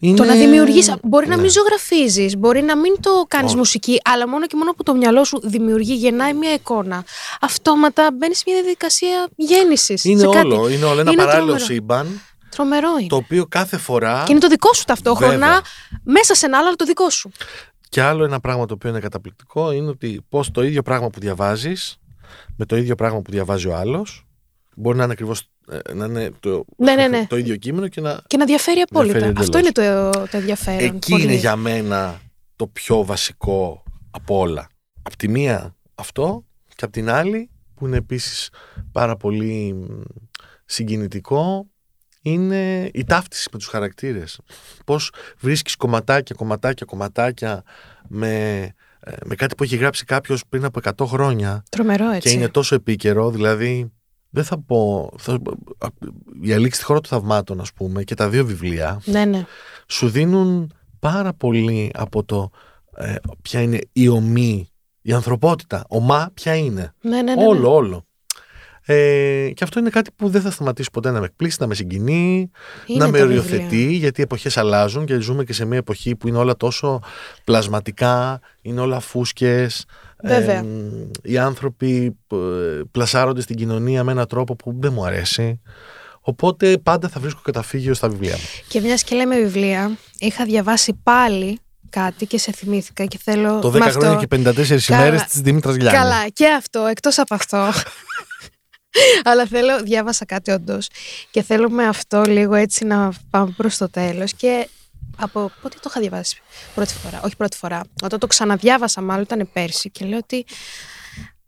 [0.00, 0.82] Το να Είναι- δημιουργεί.
[1.02, 1.42] Μπορεί να Ναι.
[1.42, 3.56] μην ζωγραφίζεις, μπορεί να μην το κάνεις Όχι.
[3.56, 7.04] μουσική, αλλά μόνο και μόνο που το μυαλό σου δημιουργεί, γεννάει μια εικόνα.
[7.40, 10.04] Αυτόματα μπαίνεις σε μια διαδικασία γέννησης.
[10.04, 11.64] Είναι όλο, είναι όλο ένα Είναι παράλληλο τρομερό.
[11.64, 13.08] σύμπαν Τρομερό είναι.
[13.08, 15.60] το οποίο κάθε φορά Και είναι το δικό σου ταυτόχρονα, Βέβαια.
[16.04, 17.30] μέσα σε ένα άλλο, αλλά το δικό σου.
[17.88, 21.20] και άλλο ένα πράγμα το οποίο είναι καταπληκτικό είναι ότι πως το ίδιο πράγμα που
[21.20, 21.98] διαβάζεις
[22.56, 24.26] με το ίδιο πράγμα που διαβάζει ο άλλος
[24.76, 27.26] μπορεί να είναι ακριβώς ε, να είναι το, Ναι, ναι, ναι.
[27.26, 29.18] το ίδιο κείμενο και να Και να διαφέρει απόλυτα.
[29.18, 30.14] Διαφέρει Αυτό είναι εντελώς.
[30.16, 30.94] το, το ενδιαφέρον.
[30.94, 31.22] Εκεί Πολύ.
[31.22, 32.20] είναι για μένα
[32.56, 34.68] το πιο βασικό από όλα.
[35.02, 36.44] Απ' τη μία αυτό
[36.76, 38.50] και απ' την άλλη που είναι επίσης
[38.92, 40.00] πάρα πολύ μ,
[40.64, 41.66] συγκινητικό
[42.22, 44.40] είναι η ταύτιση με τους χαρακτήρες.
[44.86, 47.62] Πώς βρίσκεις κομματάκια, κομματάκια, κομματάκια
[48.08, 48.58] με,
[49.00, 52.28] ε, με κάτι που έχει γράψει κάποιος πριν από 100 χρόνια Τρομερό έτσι.
[52.28, 53.92] και είναι τόσο επίκαιρο, δηλαδή
[54.30, 55.38] δεν θα πω, θα,
[56.42, 59.44] η Αλήξη στη χώρα των θαυμάτων ας πούμε και τα δύο βιβλία Ναι, ναι.
[59.86, 62.50] σου δίνουν πάρα πολύ από το
[62.96, 64.68] ε, ποια είναι η ομή,
[65.02, 65.84] η ανθρωπότητα.
[65.88, 66.94] Ομά ποια είναι.
[67.00, 67.46] ναι, ναι, ναι, ναι.
[67.46, 68.04] Όλο, όλο.
[68.82, 71.74] Ε, και αυτό είναι κάτι που δεν θα σταματήσει ποτέ να με εκπλήσει, να με
[71.74, 72.50] συγκινεί,
[72.86, 73.96] Είναι να με τα οριοθετεί, βιβλία.
[73.98, 77.00] γιατί οι εποχές αλλάζουν και ζούμε και σε μια εποχή που είναι όλα τόσο
[77.44, 79.84] πλασματικά, είναι όλα φούσκες.
[80.22, 80.64] Βέβαια.
[81.22, 82.36] οι άνθρωποι ε,
[82.90, 85.60] πλασάρονται στην κοινωνία με έναν τρόπο που δεν μου αρέσει.
[86.20, 88.42] Οπότε πάντα θα βρίσκω καταφύγιο στα βιβλία μου.
[88.68, 91.58] Και μιας και λέμε βιβλία, είχα διαβάσει πάλι
[91.90, 93.58] κάτι και σε θυμήθηκα και θέλω.
[93.58, 95.00] Το 10 με αυτό- χρόνια και 54 Καλά.
[95.00, 95.98] ημέρες της Δήμητρας Γιάννη.
[95.98, 97.68] Καλά, και αυτό, εκτός από αυτό.
[99.24, 100.88] Αλλά θέλω, διάβασα κάτι όντως.
[101.30, 104.32] Και θέλω με αυτό λίγο έτσι να πάμε προς το τέλος.
[104.34, 104.68] Και
[105.20, 106.40] από πότε το είχα διαβάσει;
[106.74, 107.20] Πρώτη φορά.
[107.24, 107.82] Όχι πρώτη φορά.
[108.02, 109.90] Όταν το ξαναδιάβασα, μάλλον ήταν πέρσι.
[109.90, 110.44] Και λέω ότι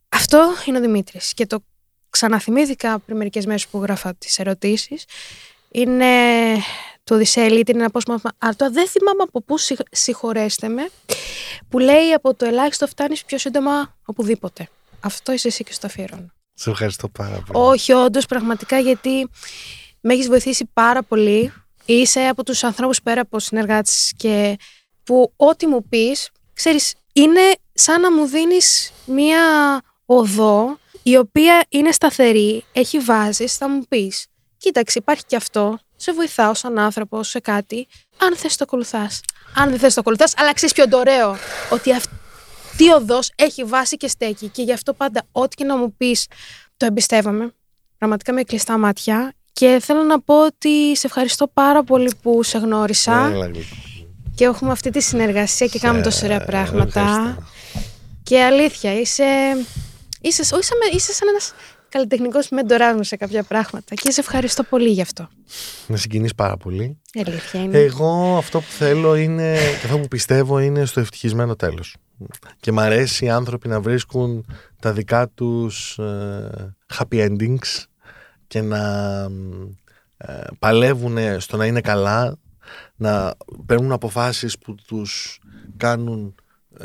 [0.09, 1.35] αυτό είναι ο Δημήτρης.
[1.35, 1.65] Και το
[2.11, 5.05] ξαναθυμήθηκα πριν μερικές μέρες που γράφα τις ερωτήσεις.
[5.71, 6.07] Είναι
[7.05, 8.31] το Οδυσσέλη, είναι ένα απόσπασμα.
[8.39, 10.91] Αλλά το δεν θυμάμαι από πού συγ- συγχωρέστε με.
[11.69, 14.69] Που λέει από το ελάχιστο φτάνεις πιο σύντομα οπουδήποτε.
[15.01, 16.27] Αυτό είσαι εσύ και στο αφιερώνω.
[16.55, 17.67] Σε ευχαριστώ πάρα πολύ.
[17.67, 19.29] Όχι, όντως, πραγματικά γιατί
[20.01, 21.53] με έχεις βοηθήσει πάρα πολύ.
[21.85, 24.57] Είσαι από τους ανθρώπους πέρα από συνεργάτες και
[25.05, 27.41] που ό,τι μου πεις, ξέρεις, είναι
[27.73, 29.41] σαν να μου δίνεις μία
[30.07, 34.27] οδό η οποία είναι σταθερή, έχει βάσει, θα μου πεις.
[34.57, 35.79] Κοίταξε, υπάρχει και αυτό.
[35.97, 37.87] Σε βοηθάω σαν άνθρωπο σε κάτι.
[38.19, 39.21] Αν θες το ακολουθάς.
[39.55, 41.37] Αν δεν θες το ακολουθάς, αλλά ξέρεις ποιο είναι το ωραίο.
[41.71, 44.49] Ότι αυτή η οδός έχει βάση και στέκει.
[44.49, 46.27] Και γι' αυτό πάντα, ό,τι και να μου πεις,
[46.77, 47.55] το εμπιστεύομαι.
[47.99, 49.33] Πραγματικά με κλειστά μάτια.
[49.53, 53.77] Και θέλω να πω ότι σε ευχαριστώ πάρα πολύ που σε γνώρισα Έλα, γλυκό.
[54.35, 57.01] και έχουμε αυτή τη συνεργασία και κάνουμε τόσα ωραία πράγματα.
[57.01, 57.43] ευχαριστώ.
[58.23, 59.25] Και αλήθεια, είσαι,
[60.21, 61.53] είσαι, όχι σαν, είσαι σαν ένας
[61.89, 65.29] καλλιτεχνικός μεντοράς μου σε κάποια πράγματα και σε ευχαριστώ πολύ γι' αυτό.
[65.87, 67.01] Με συγκινείς πάρα πολύ.
[67.27, 67.79] Αλήθεια είναι.
[67.79, 71.97] Εγώ αυτό που θέλω είναι, και αυτό που πιστεύω είναι στο ευτυχισμένο τέλος.
[72.61, 74.47] Και μ' αρέσει οι άνθρωποι να βρίσκουν
[74.81, 77.85] τα δικά τους ε, happy endings
[78.53, 79.23] και να
[80.17, 82.37] ε, παλεύουν στο να είναι καλά,
[82.97, 83.35] να
[83.67, 85.41] παίρνουν αποφάσεις που τους
[85.77, 86.35] κάνουν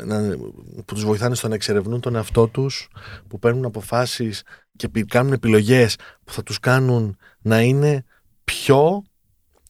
[0.04, 0.36] να,
[0.84, 2.88] που τους βοηθάνε στο να εξερευνούν τον εαυτό τους,
[3.28, 4.42] που παίρνουν αποφάσεις
[4.76, 8.04] και πι- κάνουν επιλογές που θα τους κάνουν να είναι
[8.44, 9.02] πιο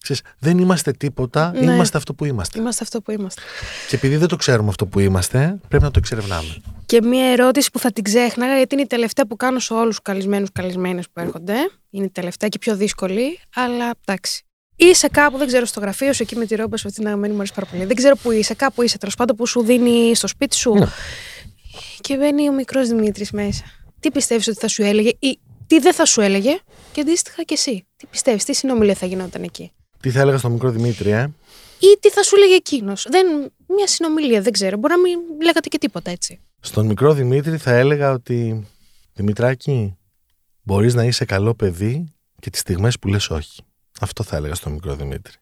[0.02, 1.72] Ξέρεις, δεν είμαστε τίποτα, Ναι.
[1.72, 2.58] είμαστε αυτό που είμαστε.
[2.58, 3.42] Είμαστε αυτό που είμαστε.
[3.88, 6.56] Και επειδή δεν το ξέρουμε αυτό που είμαστε, πρέπει να το εξερευνάμε.
[6.87, 9.88] Και μία ερώτηση που θα την ξέχναγα, γιατί είναι η τελευταία που κάνω σε όλους
[9.88, 11.55] τους καλεσμένου καλεσμένε που έρχονται.
[11.90, 14.42] Είναι η τελευταία και πιο δύσκολη, αλλά εντάξει.
[14.76, 17.32] Είσαι κάπου, δεν ξέρω, στο γραφείο σου, εκεί με τη ρόμπα σου, αυτή την αγαπημένη
[17.34, 17.84] μου αρέσει πάρα πολύ.
[17.84, 20.74] Δεν ξέρω που είσαι, κάπου είσαι, τέλος πάντων, που σου δίνει στο σπίτι σου.
[20.74, 20.86] Ναι.
[22.01, 23.64] Και μπαίνει ο μικρός Δημήτρης μέσα.
[24.01, 26.59] Τι πιστεύεις ότι θα σου έλεγε, ή τι δεν θα σου έλεγε,
[26.92, 27.86] και αντίστοιχα και εσύ.
[27.96, 31.32] Τι πιστεύεις, τι συνομιλία θα γινόταν εκεί; Τι θα έλεγα στον μικρό Δημήτρη, ε;
[31.78, 33.07] ή τι θα σου λέγε εκείνος.
[33.66, 34.76] Μια συνομιλία, δεν ξέρω.
[34.76, 36.40] Μπορεί να μην λέγατε και τίποτα έτσι.
[36.61, 38.66] Στον μικρό Δημήτρη θα έλεγα ότι
[39.14, 39.96] Δημητράκη,
[40.62, 43.62] μπορείς να είσαι καλό παιδί και τις στιγμές που λες όχι.
[44.01, 45.32] Αυτό θα έλεγα στον μικρό Δημήτρη.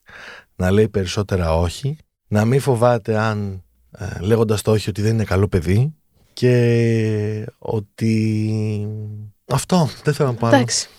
[0.55, 1.97] Να λέει περισσότερα όχι,
[2.27, 5.95] να μην φοβάται αν ε, λέγοντας το όχι ότι δεν είναι καλό παιδί
[6.33, 8.87] και ότι
[9.45, 10.47] αυτό δεν θέλω να πω.
[10.47, 10.89] Εντάξει.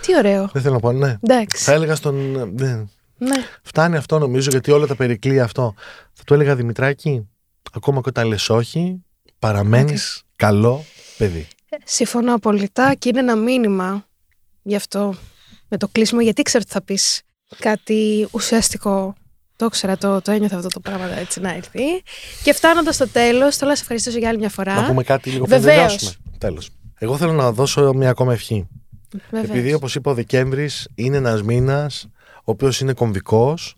[0.00, 0.48] Τι ωραίο.
[0.52, 1.16] Δεν θέλω να πω, ναι.
[1.20, 1.64] Εντάξει.
[1.64, 2.30] Θα έλεγα στον.
[2.54, 2.84] Ναι.
[3.16, 3.36] Ναι.
[3.62, 5.74] Φτάνει αυτό νομίζω γιατί όλα τα περικλεί αυτό.
[6.12, 7.28] Θα του έλεγα Δημητράκη,
[7.72, 9.04] ακόμα και όταν λες όχι,
[9.38, 10.84] παραμένεις καλό
[11.18, 11.48] παιδί.
[11.84, 14.06] Συμφωνώ απολύτα και είναι ένα μήνυμα
[14.62, 15.14] γι' αυτό
[15.68, 17.22] με το κλείσιμο, γιατί ξέρω ότι θα πεις
[17.58, 19.14] κάτι ουσιαστικό.
[19.56, 21.82] Το ήξερα, το, το ένιωθα αυτό το πράγμα έτσι να έρθει.
[22.42, 24.74] Και φτάνοντας στο τέλος, θέλω να σε ευχαριστήσω για άλλη μια φορά.
[24.74, 26.12] Να πούμε κάτι λίγο πριν τελειώσουμε.
[26.38, 26.70] Τέλος.
[26.98, 28.68] Εγώ θέλω να δώσω μια ακόμα ευχή.
[29.30, 29.50] Βεβαίως.
[29.50, 32.06] Επειδή, όπως είπα, ο Δεκέμβρης είναι ένας μήνας
[32.36, 33.74] ο οποίος είναι κομβικός.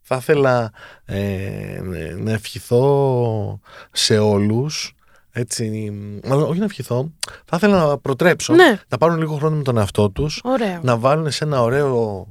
[0.00, 0.72] Θα ήθελα
[1.04, 1.80] ε,
[2.16, 3.60] να ευχηθώ
[3.92, 4.94] σε όλους
[5.32, 5.92] έτσι,
[6.24, 7.12] μάλλον όχι να ευχηθώ,
[7.44, 8.80] θα ήθελα να προτρέψω Ναι.
[8.88, 10.80] να πάρουν λίγο χρόνο με τον εαυτό τους Ωραίο.
[10.82, 12.26] να βάλουν σε ένα ωραίο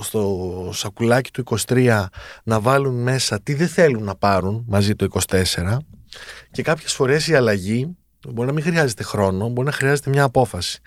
[0.00, 2.04] στο σακουλάκι του 23
[2.44, 5.76] να βάλουν μέσα τι δεν θέλουν να πάρουν μαζί το 24
[6.50, 7.96] και κάποιες φορές η αλλαγή
[8.32, 10.80] μπορεί να μην χρειάζεται χρόνο, μπορεί να χρειάζεται μια απόφαση.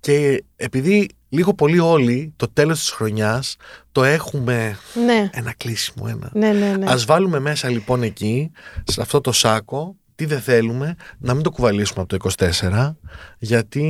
[0.00, 3.56] Και επειδή λίγο πολύ όλοι το τέλος της χρονιάς
[3.92, 5.30] το έχουμε Ναι.
[5.32, 6.30] ένα κλείσιμο, ένα.
[6.34, 6.90] Ναι, ναι, ναι.
[6.90, 8.50] Ας βάλουμε μέσα λοιπόν εκεί,
[8.84, 12.96] σε αυτό το σάκο, τι δεν θέλουμε, να μην το κουβαλήσουμε από το 24,
[13.38, 13.82] γιατί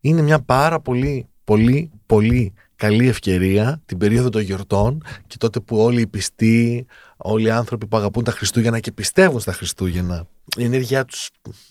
[0.00, 5.76] είναι μια πάρα πολύ, πολύ, πολύ καλή ευκαιρία την περίοδο των γιορτών και τότε που
[5.78, 6.86] όλοι οι πιστοί,
[7.16, 10.26] όλοι οι άνθρωποι που αγαπούν τα Χριστούγεννα και πιστεύουν στα Χριστούγεννα,
[10.56, 11.28] η ενέργειά τους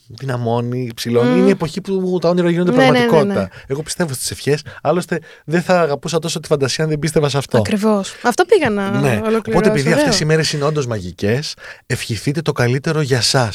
[0.07, 1.29] δυναμώνει, ψηλώνει.
[1.29, 1.37] Μμ.
[1.37, 3.05] Είναι η εποχή που τα όνειρα γίνονται Ναι, ναι, ναι, ναι.
[3.07, 3.49] πραγματικότητα.
[3.67, 4.61] Εγώ πιστεύω στις ευχές.
[4.81, 7.57] Άλλωστε, δεν θα αγαπούσα τόσο τη φαντασία αν δεν πίστευα σε αυτό.
[7.57, 8.15] Ακριβώς.
[8.23, 9.09] Αυτό πήγα να Ναι.
[9.09, 9.41] ολοκληρώσω.
[9.49, 10.05] Οπότε, επειδή Ωραίο.
[10.09, 11.53] αυτέ οι μέρες είναι όντως μαγικές,
[11.85, 13.51] ευχηθείτε το καλύτερο για εσά.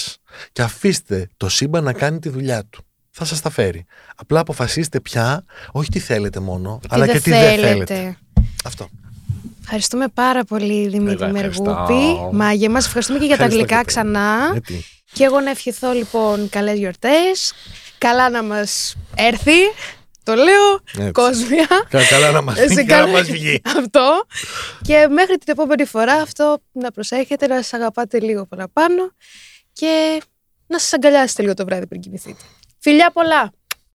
[0.52, 2.82] Και αφήστε το σύμπαν να κάνει τη δουλειά του.
[3.10, 3.84] Θα σας τα φέρει.
[4.16, 8.16] Απλά αποφασίστε πια, όχι τι θέλετε μόνο, αλλά δεν και τι δεν θέλετε.
[8.64, 8.88] Αυτό.
[9.62, 11.84] Ευχαριστούμε πάρα πολύ, Δημήτρη Εγώ ευχαριστώ.
[11.88, 12.36] Μεργούπη.
[12.36, 14.12] Μάγε μας, ευχαριστούμε και για τα Ευχαριστώ αγγλικά και πάλι.
[14.12, 14.50] ξανά.
[14.52, 14.84] Γιατί.
[15.18, 17.52] Και εγώ να ευχηθώ λοιπόν καλές γιορτές.
[17.98, 19.56] Καλά να μας έρθει.
[20.22, 20.80] Το λέω.
[20.98, 21.10] Έτσι.
[21.12, 21.66] Κόσμια.
[21.88, 22.84] Κα- Καλά να μας Σε βγει.
[22.84, 23.62] καλά- να μας βγει.
[23.78, 24.26] Αυτό.
[24.82, 29.10] Και μέχρι την επόμενη φορά αυτό να προσέχετε, να σας αγαπάτε λίγο παραπάνω
[29.72, 30.22] και
[30.66, 32.42] να σας αγκαλιάσετε λίγο το βράδυ πριν κοιμηθείτε.
[32.78, 33.52] Φιλιά πολλά!